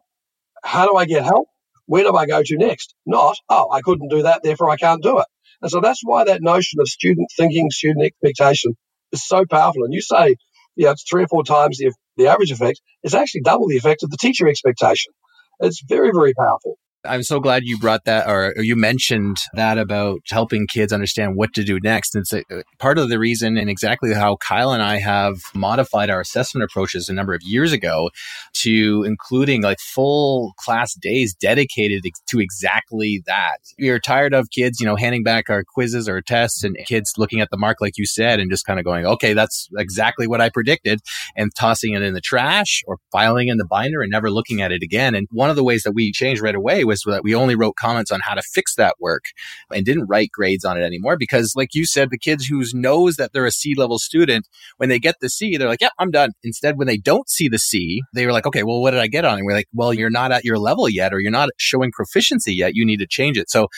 [0.64, 1.48] How do I get help?
[1.86, 2.94] Where do I go to next?
[3.06, 5.26] Not, oh, I couldn't do that, therefore I can't do it.
[5.62, 8.74] And so that's why that notion of student thinking, student expectation
[9.12, 9.84] is so powerful.
[9.84, 10.36] And you say,
[10.76, 12.80] yeah, it's three or four times the, the average effect.
[13.02, 15.12] It's actually double the effect of the teacher expectation.
[15.60, 16.78] It's very, very powerful.
[17.06, 21.54] I'm so glad you brought that or, you mentioned that about helping kids understand what
[21.54, 22.16] to do next.
[22.16, 26.10] It's a, uh, part of the reason and exactly how Kyle and I have modified
[26.10, 28.10] our assessment approaches a number of years ago
[28.54, 33.58] to including like full class days dedicated to exactly that.
[33.78, 37.12] We are tired of kids, you know, handing back our quizzes or tests and kids
[37.16, 40.26] looking at the mark, like you said, and just kind of going, okay, that's exactly
[40.26, 41.00] what I predicted
[41.36, 44.72] and tossing it in the trash or filing in the binder and never looking at
[44.72, 45.14] it again.
[45.14, 47.54] And one of the ways that we changed right away was was that we only
[47.54, 49.24] wrote comments on how to fix that work
[49.70, 53.16] and didn't write grades on it anymore because like you said, the kids who knows
[53.16, 56.10] that they're a C level student, when they get the C, they're like, yeah, I'm
[56.10, 56.30] done.
[56.42, 59.06] Instead, when they don't see the C, they were like, okay, well, what did I
[59.06, 59.38] get on?
[59.38, 62.54] And we're like, well, you're not at your level yet, or you're not showing proficiency
[62.54, 62.74] yet.
[62.74, 63.50] You need to change it.
[63.50, 63.68] So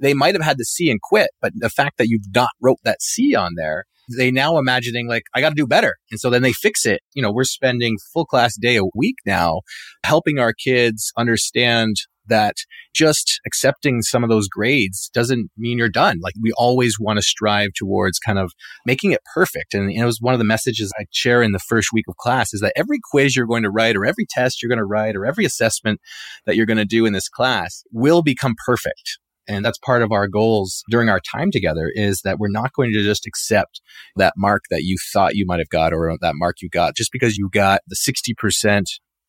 [0.00, 2.78] they might have had the C and quit, but the fact that you've not wrote
[2.84, 3.84] that C on there
[4.16, 5.96] they now imagining like, I got to do better.
[6.10, 7.00] And so then they fix it.
[7.14, 9.60] You know, we're spending full class day a week now
[10.04, 11.96] helping our kids understand
[12.28, 12.56] that
[12.94, 16.18] just accepting some of those grades doesn't mean you're done.
[16.22, 18.52] Like we always want to strive towards kind of
[18.86, 19.74] making it perfect.
[19.74, 22.52] And it was one of the messages I share in the first week of class
[22.52, 25.16] is that every quiz you're going to write or every test you're going to write
[25.16, 26.00] or every assessment
[26.46, 29.18] that you're going to do in this class will become perfect.
[29.48, 32.92] And that's part of our goals during our time together is that we're not going
[32.92, 33.80] to just accept
[34.16, 37.12] that mark that you thought you might have got or that mark you got just
[37.12, 38.84] because you got the 60%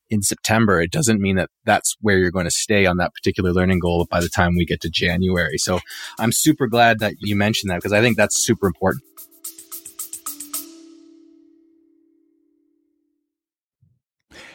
[0.09, 0.81] in September.
[0.81, 4.07] It doesn't mean that that's where you're going to stay on that particular learning goal
[4.09, 5.57] by the time we get to January.
[5.57, 5.79] So
[6.17, 9.03] I'm super glad that you mentioned that because I think that's super important.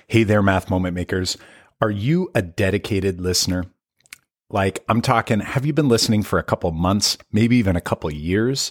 [0.06, 1.38] Hey there, math moment makers.
[1.80, 3.64] Are you a dedicated listener?
[4.50, 8.12] Like, I'm talking, have you been listening for a couple months, maybe even a couple
[8.12, 8.70] years?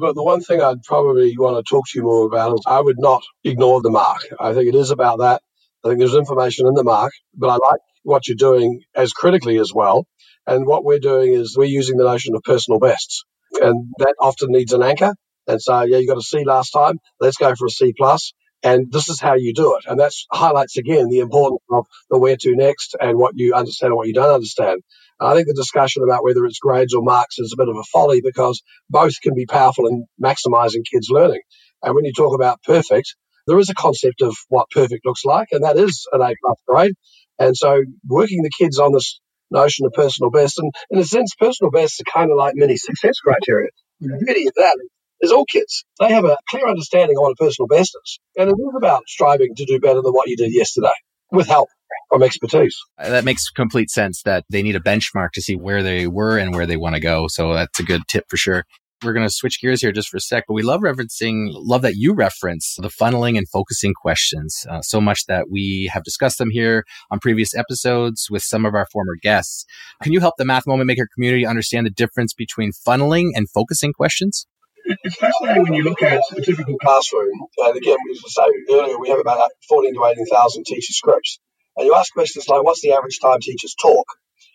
[0.00, 2.80] But the one thing I'd probably want to talk to you more about is I
[2.80, 4.20] would not ignore the mark.
[4.40, 5.42] I think it is about that.
[5.84, 9.58] I think there's information in the mark, but I like what you're doing as critically
[9.58, 10.06] as well.
[10.46, 13.24] And what we're doing is we're using the notion of personal bests,
[13.60, 15.14] and that often needs an anchor.
[15.46, 16.98] And so, yeah, you got a C last time.
[17.20, 18.32] Let's go for a C plus.
[18.62, 19.84] And this is how you do it.
[19.88, 23.90] And that highlights again the importance of the where to next and what you understand
[23.90, 24.82] and what you don't understand.
[25.26, 27.84] I think the discussion about whether it's grades or marks is a bit of a
[27.84, 31.42] folly because both can be powerful in maximizing kids' learning.
[31.82, 33.14] And when you talk about perfect,
[33.46, 36.58] there is a concept of what perfect looks like, and that is an A plus
[36.66, 36.94] grade.
[37.38, 39.20] And so working the kids on this
[39.50, 42.76] notion of personal best, and in a sense, personal best are kind of like mini
[42.76, 43.70] success criteria.
[44.00, 44.24] The mm-hmm.
[44.24, 44.76] beauty of that
[45.20, 48.18] is all kids, they have a clear understanding of what a personal best is.
[48.36, 50.92] And it is about striving to do better than what you did yesterday
[51.30, 51.68] with help
[52.08, 52.76] from expertise.
[52.98, 56.38] Uh, that makes complete sense that they need a benchmark to see where they were
[56.38, 57.26] and where they want to go.
[57.28, 58.64] So that's a good tip for sure.
[59.02, 61.82] We're going to switch gears here just for a sec, but we love referencing, love
[61.82, 66.38] that you reference the funneling and focusing questions uh, so much that we have discussed
[66.38, 69.64] them here on previous episodes with some of our former guests.
[70.04, 73.92] Can you help the Math Moment Maker community understand the difference between funneling and focusing
[73.92, 74.46] questions?
[74.84, 77.30] It's fascinating when you look at a typical classroom.
[77.58, 81.40] And again, as I say earlier, we have about 14 to 18,000 teacher scripts
[81.76, 84.06] and you ask questions like, what's the average time teachers talk?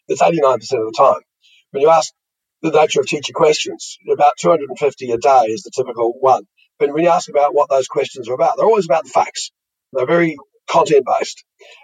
[0.08, 1.22] It's 89% of the time.
[1.72, 2.14] When you ask
[2.62, 6.44] the nature of teacher questions, about 250 a day is the typical one.
[6.80, 9.52] But when you ask about what those questions are about, they're always about the facts.
[9.94, 10.38] They're very
[10.70, 11.44] content based.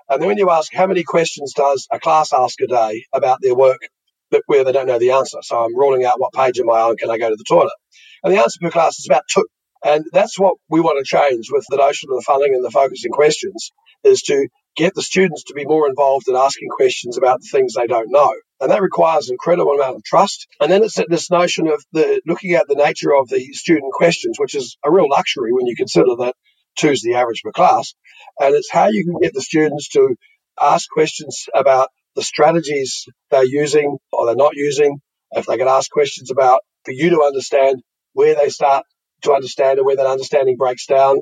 [0.10, 3.40] And then when you ask how many questions does a class ask a day about
[3.42, 3.80] their work
[4.32, 5.40] that where they don't know the answer.
[5.42, 7.74] So I'm ruling out what page am I on, can I go to the toilet?
[8.24, 9.46] And the answer per class is about two.
[9.86, 12.72] And that's what we want to change with the notion of the funneling and the
[12.72, 13.72] focusing questions
[14.04, 17.74] is to get the students to be more involved in asking questions about the things
[17.74, 18.34] they don't know.
[18.60, 20.48] And that requires an incredible amount of trust.
[20.60, 24.38] And then it's this notion of the looking at the nature of the student questions,
[24.40, 26.36] which is a real luxury when you consider that
[26.78, 27.94] two is the average per class.
[28.40, 30.16] And it's how you can get the students to
[30.60, 35.00] ask questions about the strategies they're using or they're not using.
[35.32, 37.82] If they can ask questions about for you to understand
[38.14, 38.86] where they start
[39.24, 41.22] to understand and where that understanding breaks down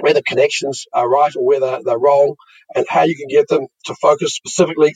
[0.00, 2.34] where the connections are right or whether they're, wrong,
[2.74, 4.94] and how you can get them to focus specifically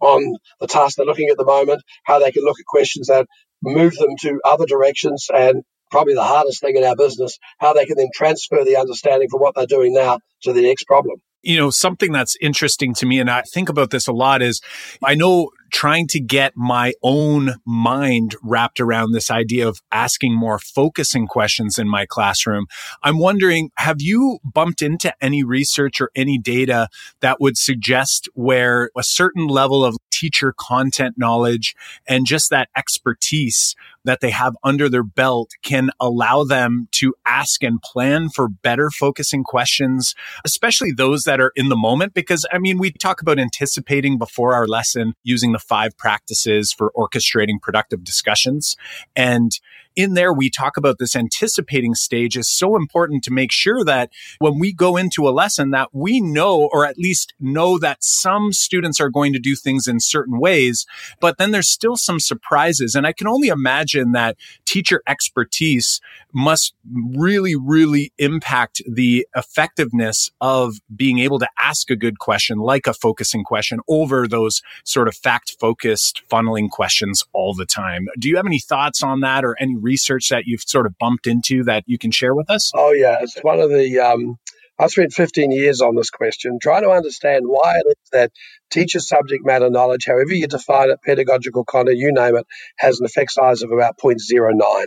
[0.00, 3.26] on the task they're looking at the moment, how they can look at questions that
[3.62, 7.86] move them to other directions, and probably the hardest thing in our business, how they
[7.86, 11.20] can then transfer the understanding from what they're doing now to the next problem.
[11.42, 14.60] You know, something that's interesting to me, and I think about this a lot, is
[15.02, 20.58] I know trying to get my own mind wrapped around this idea of asking more
[20.58, 22.66] focusing questions in my classroom.
[23.02, 26.88] I'm wondering, have you bumped into any research or any data
[27.20, 31.74] that would suggest where a certain level of teacher content knowledge
[32.06, 33.74] and just that expertise
[34.04, 38.90] that they have under their belt can allow them to ask and plan for better
[38.90, 42.14] focusing questions, especially those that are in the moment.
[42.14, 46.92] Because I mean, we talk about anticipating before our lesson using the five practices for
[46.96, 48.76] orchestrating productive discussions.
[49.14, 49.52] And
[49.96, 54.10] in there, we talk about this anticipating stage is so important to make sure that
[54.38, 58.52] when we go into a lesson that we know, or at least know that some
[58.52, 60.86] students are going to do things in certain ways,
[61.20, 62.94] but then there's still some surprises.
[62.94, 66.00] And I can only imagine that teacher expertise
[66.32, 66.74] must
[67.14, 72.94] really, really impact the effectiveness of being able to ask a good question, like a
[72.94, 78.06] focusing question over those sort of fact focused funneling questions all the time.
[78.18, 81.26] Do you have any thoughts on that or any research that you've sort of bumped
[81.26, 82.70] into that you can share with us?
[82.74, 83.18] Oh, yeah.
[83.20, 84.38] It's one of the, um,
[84.80, 88.32] I spent 15 years on this question, trying to understand why it is that
[88.70, 92.46] teacher subject matter knowledge, however you define it, pedagogical content, you name it,
[92.78, 94.86] has an effect size of about 0.09.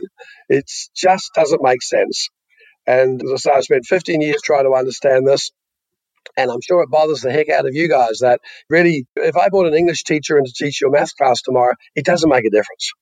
[0.50, 2.30] It just doesn't make sense.
[2.88, 5.52] And as I say, I spent 15 years trying to understand this.
[6.36, 8.40] And I'm sure it bothers the heck out of you guys that
[8.70, 12.06] really, if I brought an English teacher in to teach your math class tomorrow, it
[12.06, 12.94] doesn't make a difference.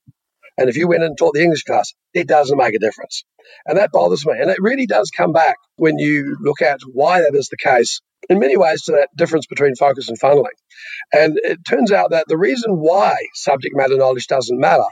[0.57, 3.23] And if you went and taught the English class, it doesn't make a difference.
[3.65, 4.33] And that bothers me.
[4.39, 8.01] And it really does come back when you look at why that is the case
[8.29, 10.57] in many ways to that difference between focus and funneling.
[11.13, 14.85] And it turns out that the reason why subject matter knowledge doesn't matter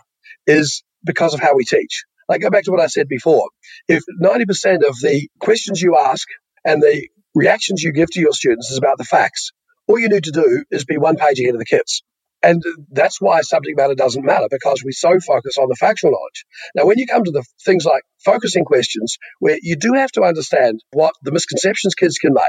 [0.48, 2.04] is because of how we teach.
[2.28, 3.50] Like, go back to what I said before.
[3.88, 6.28] If 90% of the questions you ask
[6.66, 9.52] and the reactions you give to your students is about the facts,
[9.88, 12.04] all you need to do is be one page ahead of the kids.
[12.42, 12.62] And
[12.92, 16.46] that's why subject matter doesn't matter because we so focus on the factual knowledge.
[16.76, 20.24] Now, when you come to the things like focusing questions, where you do have to
[20.24, 22.44] understand what the misconceptions kids can make,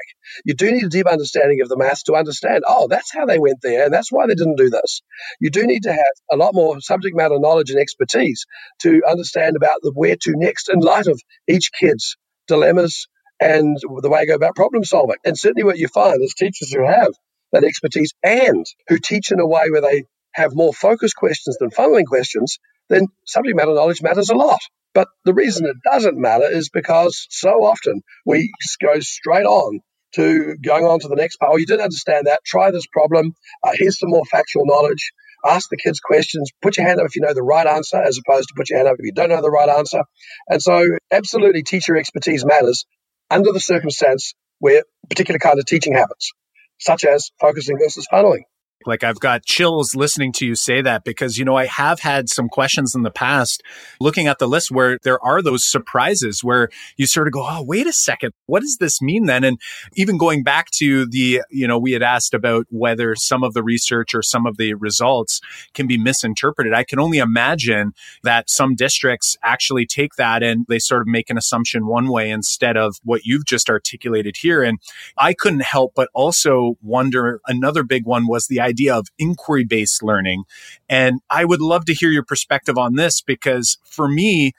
[0.45, 3.39] you do need a deep understanding of the maths to understand, oh, that's how they
[3.39, 5.03] went there and that's why they didn't do this.
[5.41, 8.45] You do need to have a lot more subject matter knowledge and expertise
[8.83, 12.17] to understand about the where to next in light of each kid's
[12.47, 13.09] dilemmas
[13.41, 15.17] and the way I go about problem solving.
[15.25, 17.13] And certainly what you find is teachers who have
[17.53, 21.71] that expertise and who teach in a way where they have more focused questions than
[21.71, 24.61] funneling questions, then subject matter knowledge matters a lot.
[24.95, 29.81] But the reason it doesn't matter is because so often we go straight on
[30.15, 31.53] to going on to the next part.
[31.55, 32.41] Oh, you didn't understand that.
[32.45, 33.35] Try this problem.
[33.63, 35.13] Uh, here's some more factual knowledge.
[35.47, 36.51] Ask the kids questions.
[36.61, 38.79] Put your hand up if you know the right answer, as opposed to put your
[38.79, 40.03] hand up if you don't know the right answer.
[40.49, 42.85] And so, absolutely, teacher expertise matters
[43.31, 46.33] under the circumstance where a particular kind of teaching happens
[46.81, 48.45] such as focusing versus funneling.
[48.87, 52.31] Like I've got chills listening to you say that because, you know, I have had
[52.31, 53.63] some questions in the past
[54.01, 57.63] looking at the list where there are those surprises where you sort of go, Oh,
[57.63, 58.33] wait a second.
[58.47, 59.45] What does this mean then?
[59.45, 59.61] And
[59.95, 63.63] even going back to the, you know, we had asked about whether some of the
[63.63, 65.41] research or some of the results
[65.75, 66.73] can be misinterpreted.
[66.73, 71.29] I can only imagine that some districts actually take that and they sort of make
[71.29, 74.63] an assumption one way instead of what you've just articulated here.
[74.63, 74.79] And
[75.19, 80.03] I couldn't help but also wonder another big one was the idea of inquiry based
[80.03, 80.45] learning.
[80.89, 84.53] And I would love to hear your perspective on this because for me,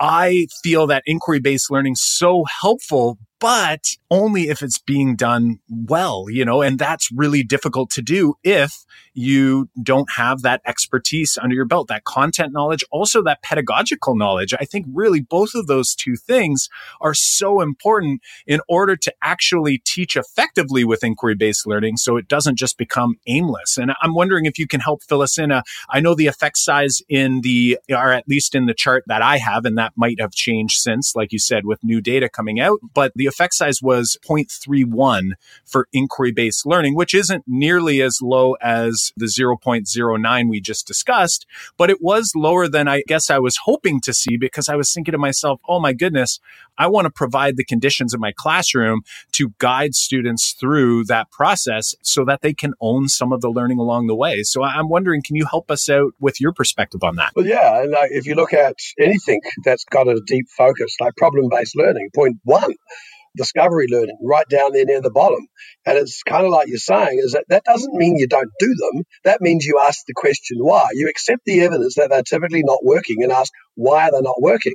[0.00, 6.26] I feel that inquiry based learning so helpful, but only if it's being done well,
[6.28, 8.84] you know, and that's really difficult to do if
[9.18, 14.54] you don't have that expertise under your belt, that content knowledge, also that pedagogical knowledge.
[14.58, 16.68] I think really both of those two things
[17.00, 22.28] are so important in order to actually teach effectively with inquiry based learning so it
[22.28, 23.76] doesn't just become aimless.
[23.76, 25.50] And I'm wondering if you can help fill us in.
[25.52, 29.22] Uh, i know the effect size in the, or at least in the chart that
[29.22, 32.60] I have, and that might have changed since, like you said, with new data coming
[32.60, 35.32] out, but the effect size was 0.31
[35.64, 41.46] for inquiry based learning, which isn't nearly as low as the 0.09 we just discussed,
[41.76, 44.92] but it was lower than I guess I was hoping to see because I was
[44.92, 46.40] thinking to myself, oh my goodness,
[46.78, 49.02] I want to provide the conditions in my classroom
[49.32, 53.78] to guide students through that process so that they can own some of the learning
[53.78, 54.42] along the way.
[54.42, 57.32] So I'm wondering, can you help us out with your perspective on that?
[57.34, 57.82] Well, yeah.
[57.82, 62.10] And if you look at anything that's got a deep focus, like problem based learning,
[62.14, 62.74] point one,
[63.38, 65.40] discovery learning right down there near the bottom.
[65.86, 68.68] And it's kind of like you're saying, is that that doesn't mean you don't do
[68.68, 69.04] them.
[69.24, 70.88] That means you ask the question why.
[70.92, 74.42] You accept the evidence that they're typically not working and ask why are they're not
[74.42, 74.74] working.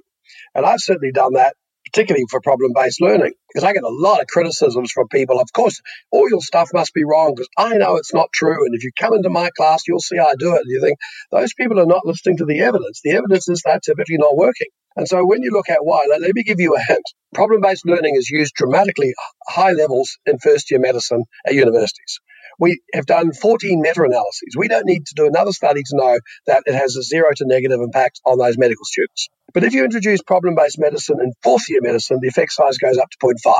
[0.55, 1.55] And I've certainly done that
[1.93, 5.39] particularly for problem based learning, because I get a lot of criticisms from people.
[5.39, 5.81] Of course,
[6.11, 8.65] all your stuff must be wrong because I know it's not true.
[8.65, 10.61] And if you come into my class, you'll see I do it.
[10.61, 10.97] And you think
[11.31, 13.01] those people are not listening to the evidence.
[13.03, 14.67] The evidence is they're typically not working.
[14.95, 17.03] And so when you look at why, let, let me give you a hint.
[17.33, 19.13] Problem based learning is used dramatically
[19.47, 22.19] high levels in first year medicine at universities.
[22.59, 24.55] We have done 14 meta analyses.
[24.57, 27.45] We don't need to do another study to know that it has a zero to
[27.45, 29.29] negative impact on those medical students.
[29.53, 32.97] But if you introduce problem based medicine in fourth year medicine, the effect size goes
[32.97, 33.53] up to 0.5.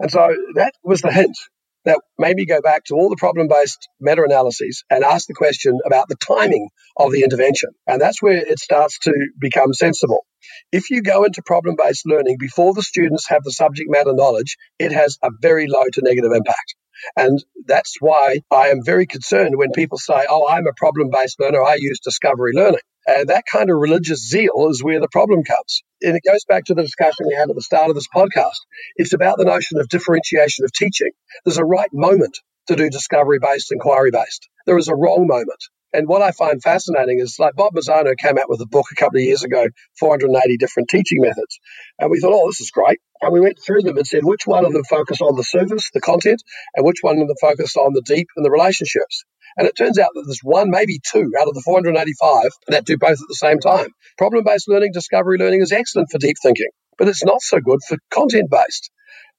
[0.00, 1.36] And so that was the hint
[1.84, 5.34] that made me go back to all the problem based meta analyses and ask the
[5.34, 7.70] question about the timing of the intervention.
[7.86, 10.24] And that's where it starts to become sensible.
[10.72, 14.56] If you go into problem based learning before the students have the subject matter knowledge,
[14.78, 16.74] it has a very low to negative impact.
[17.16, 21.40] And that's why I am very concerned when people say, oh, I'm a problem based
[21.40, 22.80] learner, I use discovery learning.
[23.06, 25.82] And that kind of religious zeal is where the problem comes.
[26.02, 28.58] And it goes back to the discussion we had at the start of this podcast.
[28.96, 31.10] It's about the notion of differentiation of teaching.
[31.44, 32.38] There's a right moment
[32.68, 34.48] to do discovery based, inquiry based.
[34.66, 35.62] There is a wrong moment.
[35.94, 38.96] And what I find fascinating is like Bob Marzano came out with a book a
[38.96, 39.66] couple of years ago,
[40.00, 41.60] 480 different teaching methods.
[42.00, 42.98] And we thought, oh, this is great.
[43.22, 45.90] And we went through them and said, which one of them focus on the surface,
[45.94, 46.42] the content,
[46.74, 49.24] and which one of them focus on the deep and the relationships?
[49.56, 52.98] And it turns out that there's one, maybe two out of the 485 that do
[52.98, 53.86] both at the same time.
[54.18, 57.78] Problem based learning, discovery learning is excellent for deep thinking, but it's not so good
[57.86, 58.90] for content based.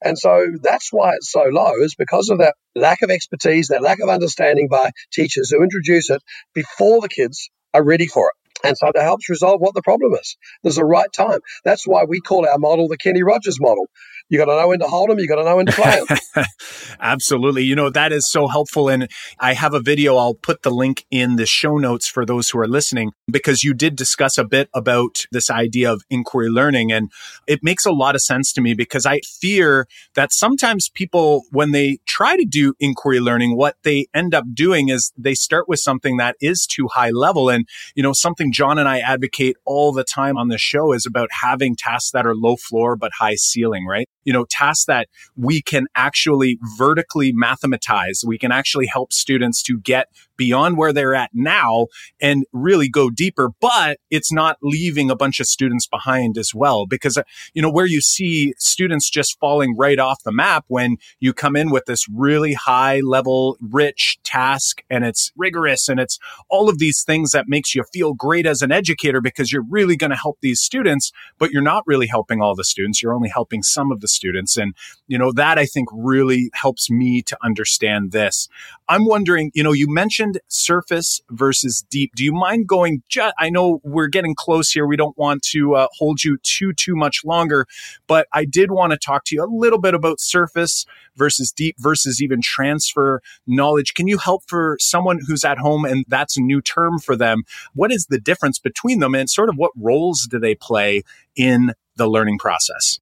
[0.06, 3.82] And so that's why it's so low, is because of that lack of expertise, that
[3.84, 6.22] lack of understanding by teachers who introduce it
[6.54, 8.68] before the kids are ready for it.
[8.68, 10.38] And so it helps resolve what the problem is.
[10.64, 11.40] There's a right time.
[11.66, 13.88] That's why we call our model the Kenny Rogers model.
[14.28, 15.20] You got to know when to hold them.
[15.20, 16.46] You got to know when to play them.
[17.00, 17.64] Absolutely.
[17.64, 18.90] You know, that is so helpful.
[18.90, 19.08] And
[19.40, 20.18] I have a video.
[20.18, 23.76] I'll put the link in the show notes for those who are listening because you
[23.76, 26.92] did discuss a bit about this idea of inquiry learning.
[26.92, 27.12] And
[27.46, 31.72] it makes a lot of sense to me because I fear that sometimes people, when
[31.72, 35.80] they try to do inquiry learning, what they end up doing is they start with
[35.80, 37.50] something that is too high level.
[37.50, 41.06] And, you know, something Jon and I advocate all the time on the show is
[41.06, 44.10] about having tasks that are low floor but high ceiling, right?
[44.26, 45.08] You know, tasks that
[45.38, 48.24] we can actually vertically mathematize.
[48.26, 51.88] We can actually help students to get beyond where they're at now
[52.20, 56.86] and really go deeper, but it's not leaving a bunch of students behind as well.
[56.86, 57.24] Because, uh,
[57.54, 61.56] you know, where you see students just falling right off the map when you come
[61.56, 66.20] in with this really high level, rich task and it's rigorous and it's
[66.50, 69.96] all of these things that makes you feel great as an educator because you're really
[69.96, 73.02] going to help these students, but you're not really helping all the students.
[73.02, 74.58] You're only helping some of the students.
[74.58, 74.74] And,
[75.08, 78.48] you know, that I think really helps me to understand this.
[78.88, 82.12] I'm wondering, you know, you mentioned surface versus deep.
[82.16, 83.04] Do you mind going?
[83.10, 84.86] Ju- I know we're getting close here.
[84.86, 87.66] We don't want to uh, hold you too too much longer,
[88.08, 91.76] but I did want to talk to you a little bit about surface versus deep
[91.80, 93.94] versus even transfer knowledge.
[93.94, 97.44] Can you help for someone who's at home and that's a new term for them?
[97.74, 101.04] What is the difference between them and sort of what roles do they play
[101.36, 103.00] in the learning process?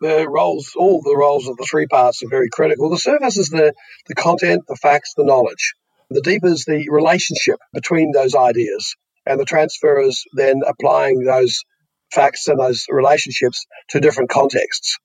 [0.00, 2.88] The roles, all the roles of the three parts are very critical.
[2.88, 3.72] The surface is the,
[4.06, 5.74] the content, the facts, the knowledge.
[6.10, 8.94] The deep is the relationship between those ideas.
[9.26, 11.62] And the transfer is then applying those
[12.12, 14.96] facts and those relationships to different contexts.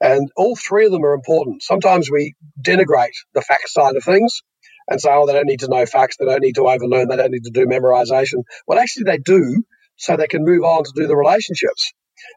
[0.00, 1.62] And all three of them are important.
[1.62, 4.42] Sometimes we denigrate the fact side of things
[4.88, 7.16] and say, oh, they don't need to know facts, they don't need to overlearn, they
[7.16, 8.42] don't need to do memorization.
[8.66, 9.62] Well, actually, they do,
[9.96, 11.92] so they can move on to do the relationships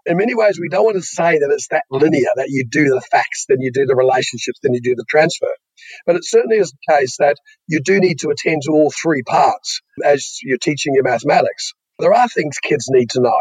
[0.05, 2.85] in many ways, we don't want to say that it's that linear, that you do
[2.85, 5.51] the facts, then you do the relationships, then you do the transfer.
[6.05, 9.23] But it certainly is the case that you do need to attend to all three
[9.23, 11.73] parts as you're teaching your mathematics.
[11.99, 13.39] There are things kids need to know.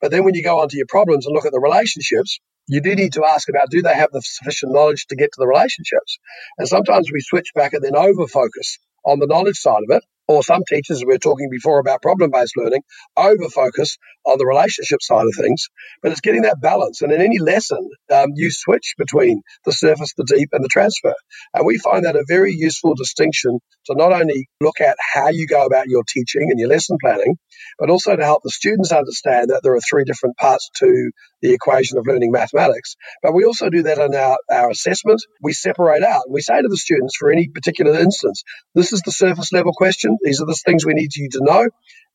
[0.00, 2.94] But then when you go onto your problems and look at the relationships, you do
[2.94, 6.18] need to ask about do they have the sufficient knowledge to get to the relationships?
[6.58, 10.04] And sometimes we switch back and then over focus on the knowledge side of it
[10.28, 12.82] or some teachers, we were talking before about problem based learning,
[13.16, 15.68] over focus on the relationship side of things.
[16.02, 17.02] But it's getting that balance.
[17.02, 21.14] And in any lesson, um, you switch between the surface, the deep, and the transfer.
[21.54, 25.46] And we find that a very useful distinction to not only look at how you
[25.46, 27.36] go about your teaching and your lesson planning,
[27.78, 31.10] but also to help the students understand that there are three different parts to
[31.42, 32.96] the equation of learning mathematics.
[33.22, 35.20] But we also do that in our, our assessment.
[35.42, 36.22] We separate out.
[36.30, 38.42] We say to the students for any particular instance,
[38.74, 40.13] this is the surface level question.
[40.22, 41.68] These are the things we need you to know.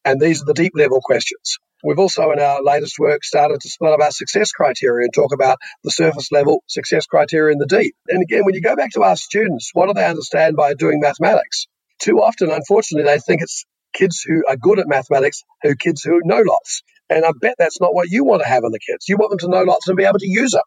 [0.06, 1.58] And these are the deep level questions.
[1.84, 5.34] We've also, in our latest work, started to split up our success criteria and talk
[5.34, 7.96] about the surface level success criteria in the deep.
[8.10, 11.00] And again, when you go back to our students, what do they understand by doing
[11.00, 11.68] mathematics?
[12.00, 16.22] Too often, unfortunately, they think it's kids who are good at mathematics who kids who
[16.24, 16.84] know lots.
[17.10, 19.08] And I bet that's not what you want to have in the kids.
[19.08, 20.62] You want them to know lots and be able to use them.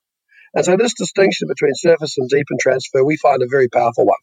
[0.54, 4.06] And so this distinction between surface and deep and transfer, we find a very powerful
[4.06, 4.18] one.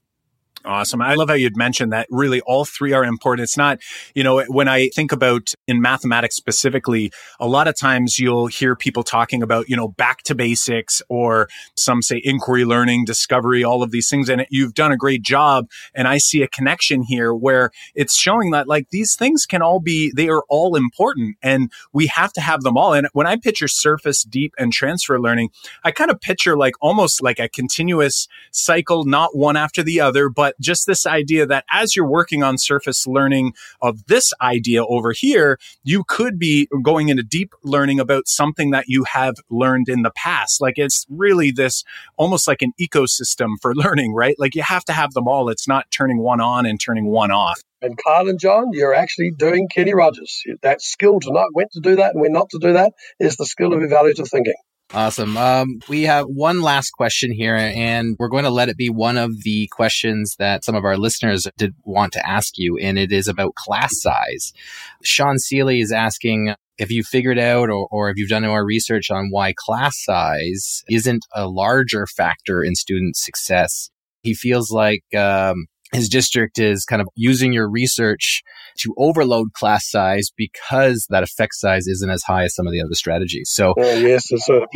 [0.65, 1.01] Awesome.
[1.01, 3.43] I love how you'd mentioned that really all three are important.
[3.43, 3.79] It's not,
[4.13, 8.75] you know, when I think about in mathematics specifically, a lot of times you'll hear
[8.75, 11.47] people talking about, you know, back to basics or
[11.77, 14.27] some say inquiry learning, discovery, all of these things.
[14.27, 15.69] And you've done a great job.
[15.95, 19.79] And I see a connection here where it's showing that like these things can all
[19.79, 22.93] be, they are all important and we have to have them all.
[22.93, 25.51] And when I picture surface, deep and transfer learning,
[25.85, 30.27] I kind of picture like almost like a continuous cycle, not one after the other,
[30.27, 34.83] but but just this idea that as you're working on surface learning of this idea
[34.83, 39.89] over here, you could be going into deep learning about something that you have learned
[39.89, 40.59] in the past.
[40.59, 41.83] Like it's really this
[42.17, 44.35] almost like an ecosystem for learning, right?
[44.39, 45.49] Like you have to have them all.
[45.49, 47.61] It's not turning one on and turning one off.
[47.83, 50.41] And Carl and Jon, you're actually doing Kenny Rogers.
[50.63, 53.35] That skill to know when to do that and when not to do that is
[53.37, 54.55] the skill of evaluative thinking.
[54.91, 55.37] Awesome.
[55.37, 59.17] Um, we have one last question here, and we're going to let it be one
[59.17, 63.11] of the questions that some of our listeners did want to ask you, and it
[63.11, 64.51] is about class size.
[65.03, 69.11] Sean Seely is asking if you figured out or, or if you've done more research
[69.11, 73.91] on why class size isn't a larger factor in student success.
[74.23, 78.43] He feels like um, his district is kind of using your research
[78.77, 82.81] to overload class size because that effect size isn't as high as some of the
[82.81, 83.49] other strategies.
[83.51, 84.67] So, uh, yes, it's a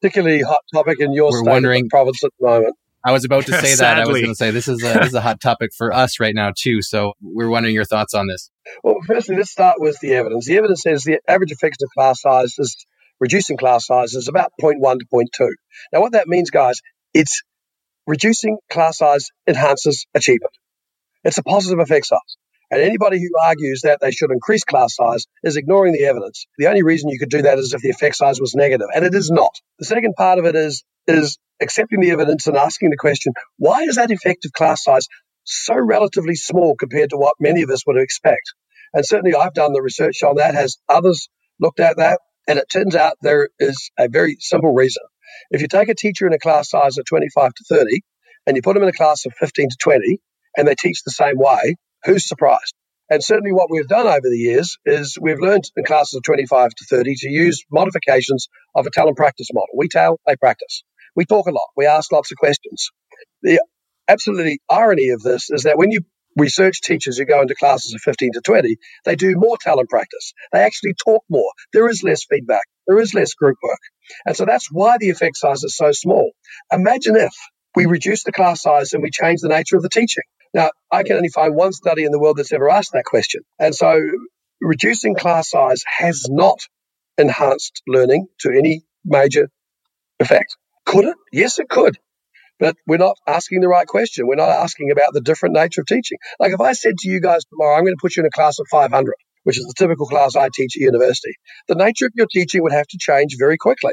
[0.00, 2.74] particularly hot topic in your state wondering, province at the moment.
[3.04, 3.98] I was about to say that.
[3.98, 6.20] I was going to say this is a this is a hot topic for us
[6.20, 6.82] right now too.
[6.82, 8.50] So we're wondering your thoughts on this.
[8.82, 10.46] Well, firstly, let's start with the evidence.
[10.46, 12.86] The evidence says the average effect of class size is
[13.20, 15.48] reducing class size is about 0.1 to 0.2.
[15.92, 16.80] Now, what that means, guys,
[17.14, 17.42] it's
[18.06, 20.52] reducing class size enhances achievement.
[21.24, 22.36] It's a positive effect size.
[22.70, 26.46] And anybody who argues that they should increase class size is ignoring the evidence.
[26.56, 29.04] The only reason you could do that is if the effect size was negative, and
[29.04, 29.54] it is not.
[29.78, 33.82] The second part of it is is accepting the evidence and asking the question, why
[33.82, 35.06] is that effective class size
[35.44, 38.54] so relatively small compared to what many of us would expect?
[38.94, 40.54] And certainly I've done the research on that.
[40.54, 41.28] Has others
[41.60, 42.20] looked at that?
[42.48, 45.02] And it turns out there is a very simple reason.
[45.50, 48.00] If you take a teacher in a class size of 25 to 30
[48.46, 50.18] and you put them in a class of 15 to 20
[50.56, 52.74] and they teach the same way, who's surprised?
[53.10, 56.70] And certainly what we've done over the years is we've learned in classes of 25
[56.70, 59.68] to 30 to use modifications of a and practice model.
[59.76, 60.84] We tell, they practice.
[61.16, 61.68] We talk a lot.
[61.76, 62.90] We ask lots of questions.
[63.42, 63.60] The
[64.08, 66.00] absolutely irony of this is that when you
[66.38, 68.76] research teachers who go into classes of 15 to 20,
[69.06, 70.34] they do more and practice.
[70.52, 71.50] They actually talk more.
[71.72, 72.64] There is less feedback.
[72.88, 73.80] There is less group work.
[74.26, 76.32] And so that's why the effect size is so small.
[76.72, 77.34] Imagine if
[77.76, 80.24] we reduce the class size and we change the nature of the teaching.
[80.54, 83.42] Now, I can only find one study in the world that's ever asked that question.
[83.58, 84.00] And so
[84.60, 86.60] reducing class size has not
[87.18, 89.48] enhanced learning to any major
[90.20, 90.56] effect.
[90.84, 91.16] Could it?
[91.32, 91.96] Yes, it could.
[92.58, 94.26] But we're not asking the right question.
[94.26, 96.18] We're not asking about the different nature of teaching.
[96.38, 98.30] Like if I said to you guys tomorrow, I'm going to put you in a
[98.30, 101.34] class of 500, which is the typical class I teach at university,
[101.66, 103.92] the nature of your teaching would have to change very quickly.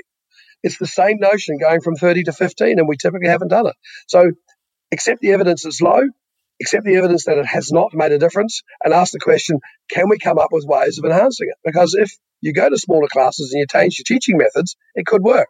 [0.62, 3.76] It's the same notion going from 30 to 15, and we typically haven't done it.
[4.08, 4.32] So
[4.92, 6.02] accept the evidence is low,
[6.62, 10.10] accept the evidence that it has not made a difference, and ask the question, can
[10.10, 11.58] we come up with ways of enhancing it?
[11.64, 15.24] Because if you go to smaller classes and you change your teaching methods, it could
[15.24, 15.48] work.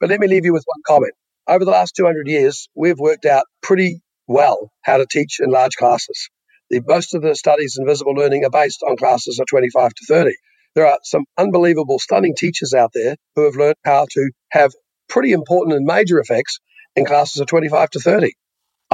[0.00, 1.14] But let me leave you with one comment.
[1.48, 5.76] Over the last 200 years, we've worked out pretty well how to teach in large
[5.76, 6.28] classes.
[6.70, 10.06] The, most of the studies in visible learning are based on classes of 25 to
[10.06, 10.32] 30.
[10.74, 14.72] There are some unbelievable, stunning teachers out there who have learned how to have
[15.08, 16.58] pretty important and major effects
[16.96, 18.32] in classes of 25 to 30.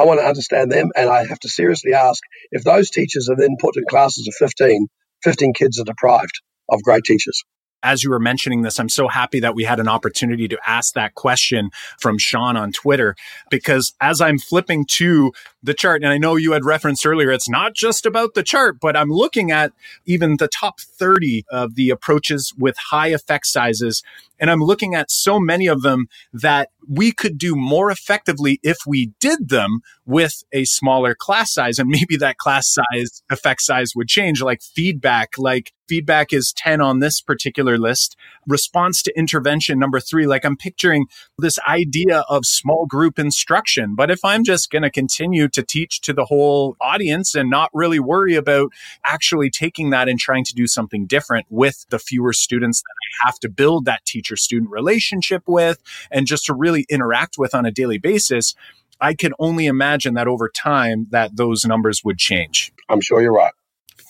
[0.01, 2.23] I want to understand them, and I have to seriously ask
[2.53, 4.89] if those teachers are then put in classes of 15,
[5.25, 7.45] 15 kids are deprived of great teachers
[7.83, 10.95] as you were mentioning this, I'm so happy that we had an opportunity to ask
[10.95, 13.17] that question from Sean on Twitter
[13.51, 17.49] because as I'm flipping to the chart, and I know you had referenced earlier, it's
[17.49, 19.73] not just about the chart, but I'm looking at
[20.07, 24.03] even the top 30 of the approaches with high effect sizes.
[24.39, 28.79] And I'm looking at so many of them that we could do more effectively if
[28.87, 29.81] we did them
[30.11, 31.79] with a smaller class size.
[31.79, 36.81] And maybe that class size, effect size would change, like feedback, like feedback is 10
[36.81, 38.17] on this particular list.
[38.47, 41.07] Response to intervention, number three, like I'm picturing
[41.39, 43.95] this idea of small group instruction.
[43.97, 47.71] But if I'm just going to continue to teach to the whole audience and not
[47.73, 48.73] really worry about
[49.05, 53.27] actually taking that and trying to do something different with the fewer students that I
[53.27, 57.67] have to build that teacher student relationship with and just to really interact with on
[57.67, 58.55] a daily basis,
[59.01, 62.73] I can only imagine that over time that those numbers would change.
[62.89, 63.53] I'm sure you're right.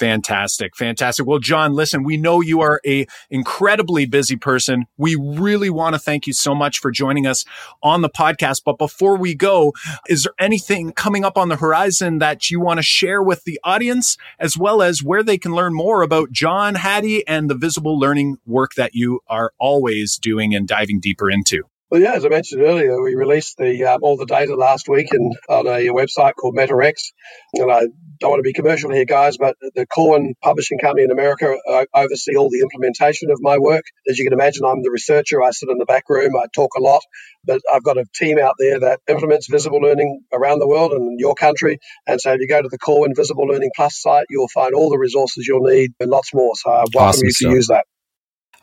[0.00, 0.74] Fantastic.
[0.76, 1.26] Fantastic.
[1.26, 4.86] Well, John, listen, we know you are a incredibly busy person.
[4.96, 7.44] We really want to thank you so much for joining us
[7.82, 8.62] on the podcast.
[8.64, 9.74] But before we go,
[10.08, 13.60] is there anything coming up on the horizon that you want to share with the
[13.62, 17.98] audience, as well as where they can learn more about John Hattie and the visible
[17.98, 21.64] learning work that you are always doing and diving deeper into?
[21.90, 25.08] Well, yeah, as I mentioned earlier, we released the um, all the data last week
[25.12, 27.12] and on a website called MetaX.
[27.54, 27.88] And I
[28.20, 31.86] don't want to be commercial here, guys, but the Corwin Publishing Company in America uh,
[31.94, 33.84] oversee all the implementation of my work.
[34.08, 35.42] As you can imagine, I'm the researcher.
[35.42, 36.36] I sit in the back room.
[36.36, 37.02] I talk a lot,
[37.46, 41.08] but I've got a team out there that implements visible learning around the world and
[41.12, 41.78] in your country.
[42.06, 44.90] And so if you go to the Corwin Visible Learning Plus site, you'll find all
[44.90, 46.52] the resources you'll need and lots more.
[46.56, 47.54] So I welcome awesome you to stuff.
[47.54, 47.86] use that.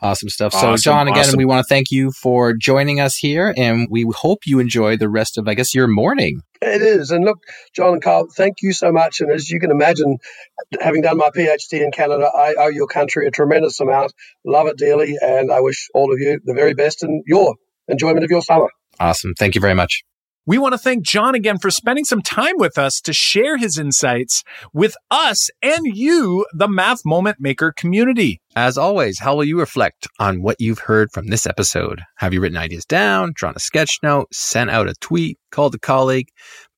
[0.00, 0.52] Awesome stuff.
[0.52, 1.38] So, awesome, John, again, awesome.
[1.38, 5.08] we want to thank you for joining us here, and we hope you enjoy the
[5.08, 6.42] rest of, I guess, your morning.
[6.62, 7.10] It is.
[7.10, 7.38] And look,
[7.74, 9.20] Jon and Carl, thank you so much.
[9.20, 10.18] And as you can imagine,
[10.80, 14.12] having done my PhD in Canada, I owe your country a tremendous amount.
[14.44, 15.16] Love it dearly.
[15.20, 17.56] And I wish all of you the very best in your
[17.88, 18.68] enjoyment of your summer.
[19.00, 19.34] Awesome.
[19.38, 20.04] Thank you very much.
[20.48, 23.76] We want to thank John again for spending some time with us to share his
[23.76, 24.42] insights
[24.72, 28.40] with us and you, the Math Moment Maker community.
[28.56, 32.00] As always, how will you reflect on what you've heard from this episode?
[32.16, 35.78] Have you written ideas down, drawn a sketch note, sent out a tweet, called a
[35.78, 36.28] colleague?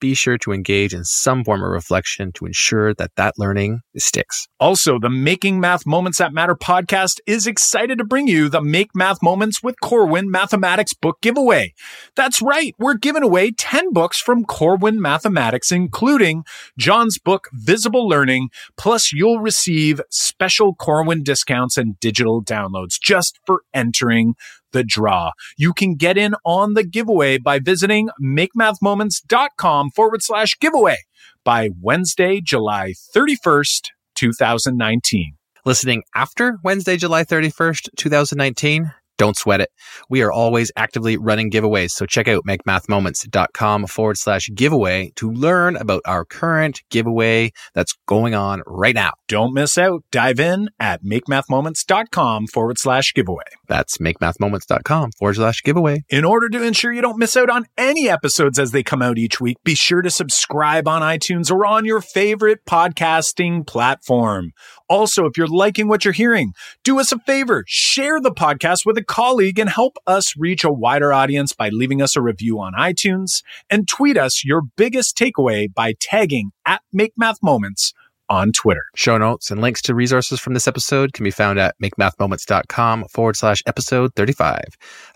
[0.00, 4.48] be sure to engage in some form of reflection to ensure that that learning sticks.
[4.58, 8.90] Also, the Making Math Moments That Matter podcast is excited to bring you the Make
[8.94, 11.74] Math Moments with Corwin Mathematics book giveaway.
[12.16, 16.44] That's right, we're giving away 10 books from Corwin Mathematics, including
[16.78, 23.62] John's book, Visible Learning, plus you'll receive special Corwin discounts and digital downloads just for
[23.74, 24.34] entering
[24.72, 25.32] the draw.
[25.56, 30.98] You can get in on the giveaway by visiting makemathmoments.com forward slash giveaway
[31.44, 33.82] by Wednesday, July 31st,
[34.14, 35.34] 2019.
[35.64, 38.92] Listening after Wednesday, July 31st, 2019?
[39.20, 39.68] Don't sweat it.
[40.08, 45.76] We are always actively running giveaways, so check out makemathmoments.com forward slash giveaway to learn
[45.76, 49.12] about our current giveaway that's going on right now.
[49.28, 50.04] Don't miss out.
[50.10, 53.44] Dive in at makemathmoments.com forward slash giveaway.
[53.68, 56.02] That's makemathmoments.com forward slash giveaway.
[56.08, 59.18] In order to ensure you don't miss out on any episodes as they come out
[59.18, 64.52] each week, be sure to subscribe on iTunes or on your favorite podcasting platform.
[64.88, 66.52] Also, if you're liking what you're hearing,
[66.82, 70.72] do us a favor, share the podcast with a colleague and help us reach a
[70.72, 75.66] wider audience by leaving us a review on iTunes and tweet us your biggest takeaway
[75.72, 77.92] by tagging at Make Math Moments
[78.28, 78.84] on Twitter.
[78.94, 83.36] Show notes and links to resources from this episode can be found at makemathmoments.com forward
[83.36, 84.62] slash episode 35.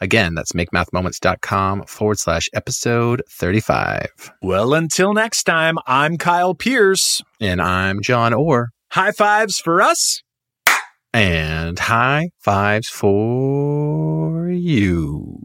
[0.00, 4.32] Again, that's makemathmoments.com forward slash episode 35.
[4.42, 7.22] Well, until next time, I'm Kyle Pearce.
[7.40, 8.70] And I'm Jon Orr.
[8.90, 10.23] High fives for us.
[11.14, 15.44] And high fives for you.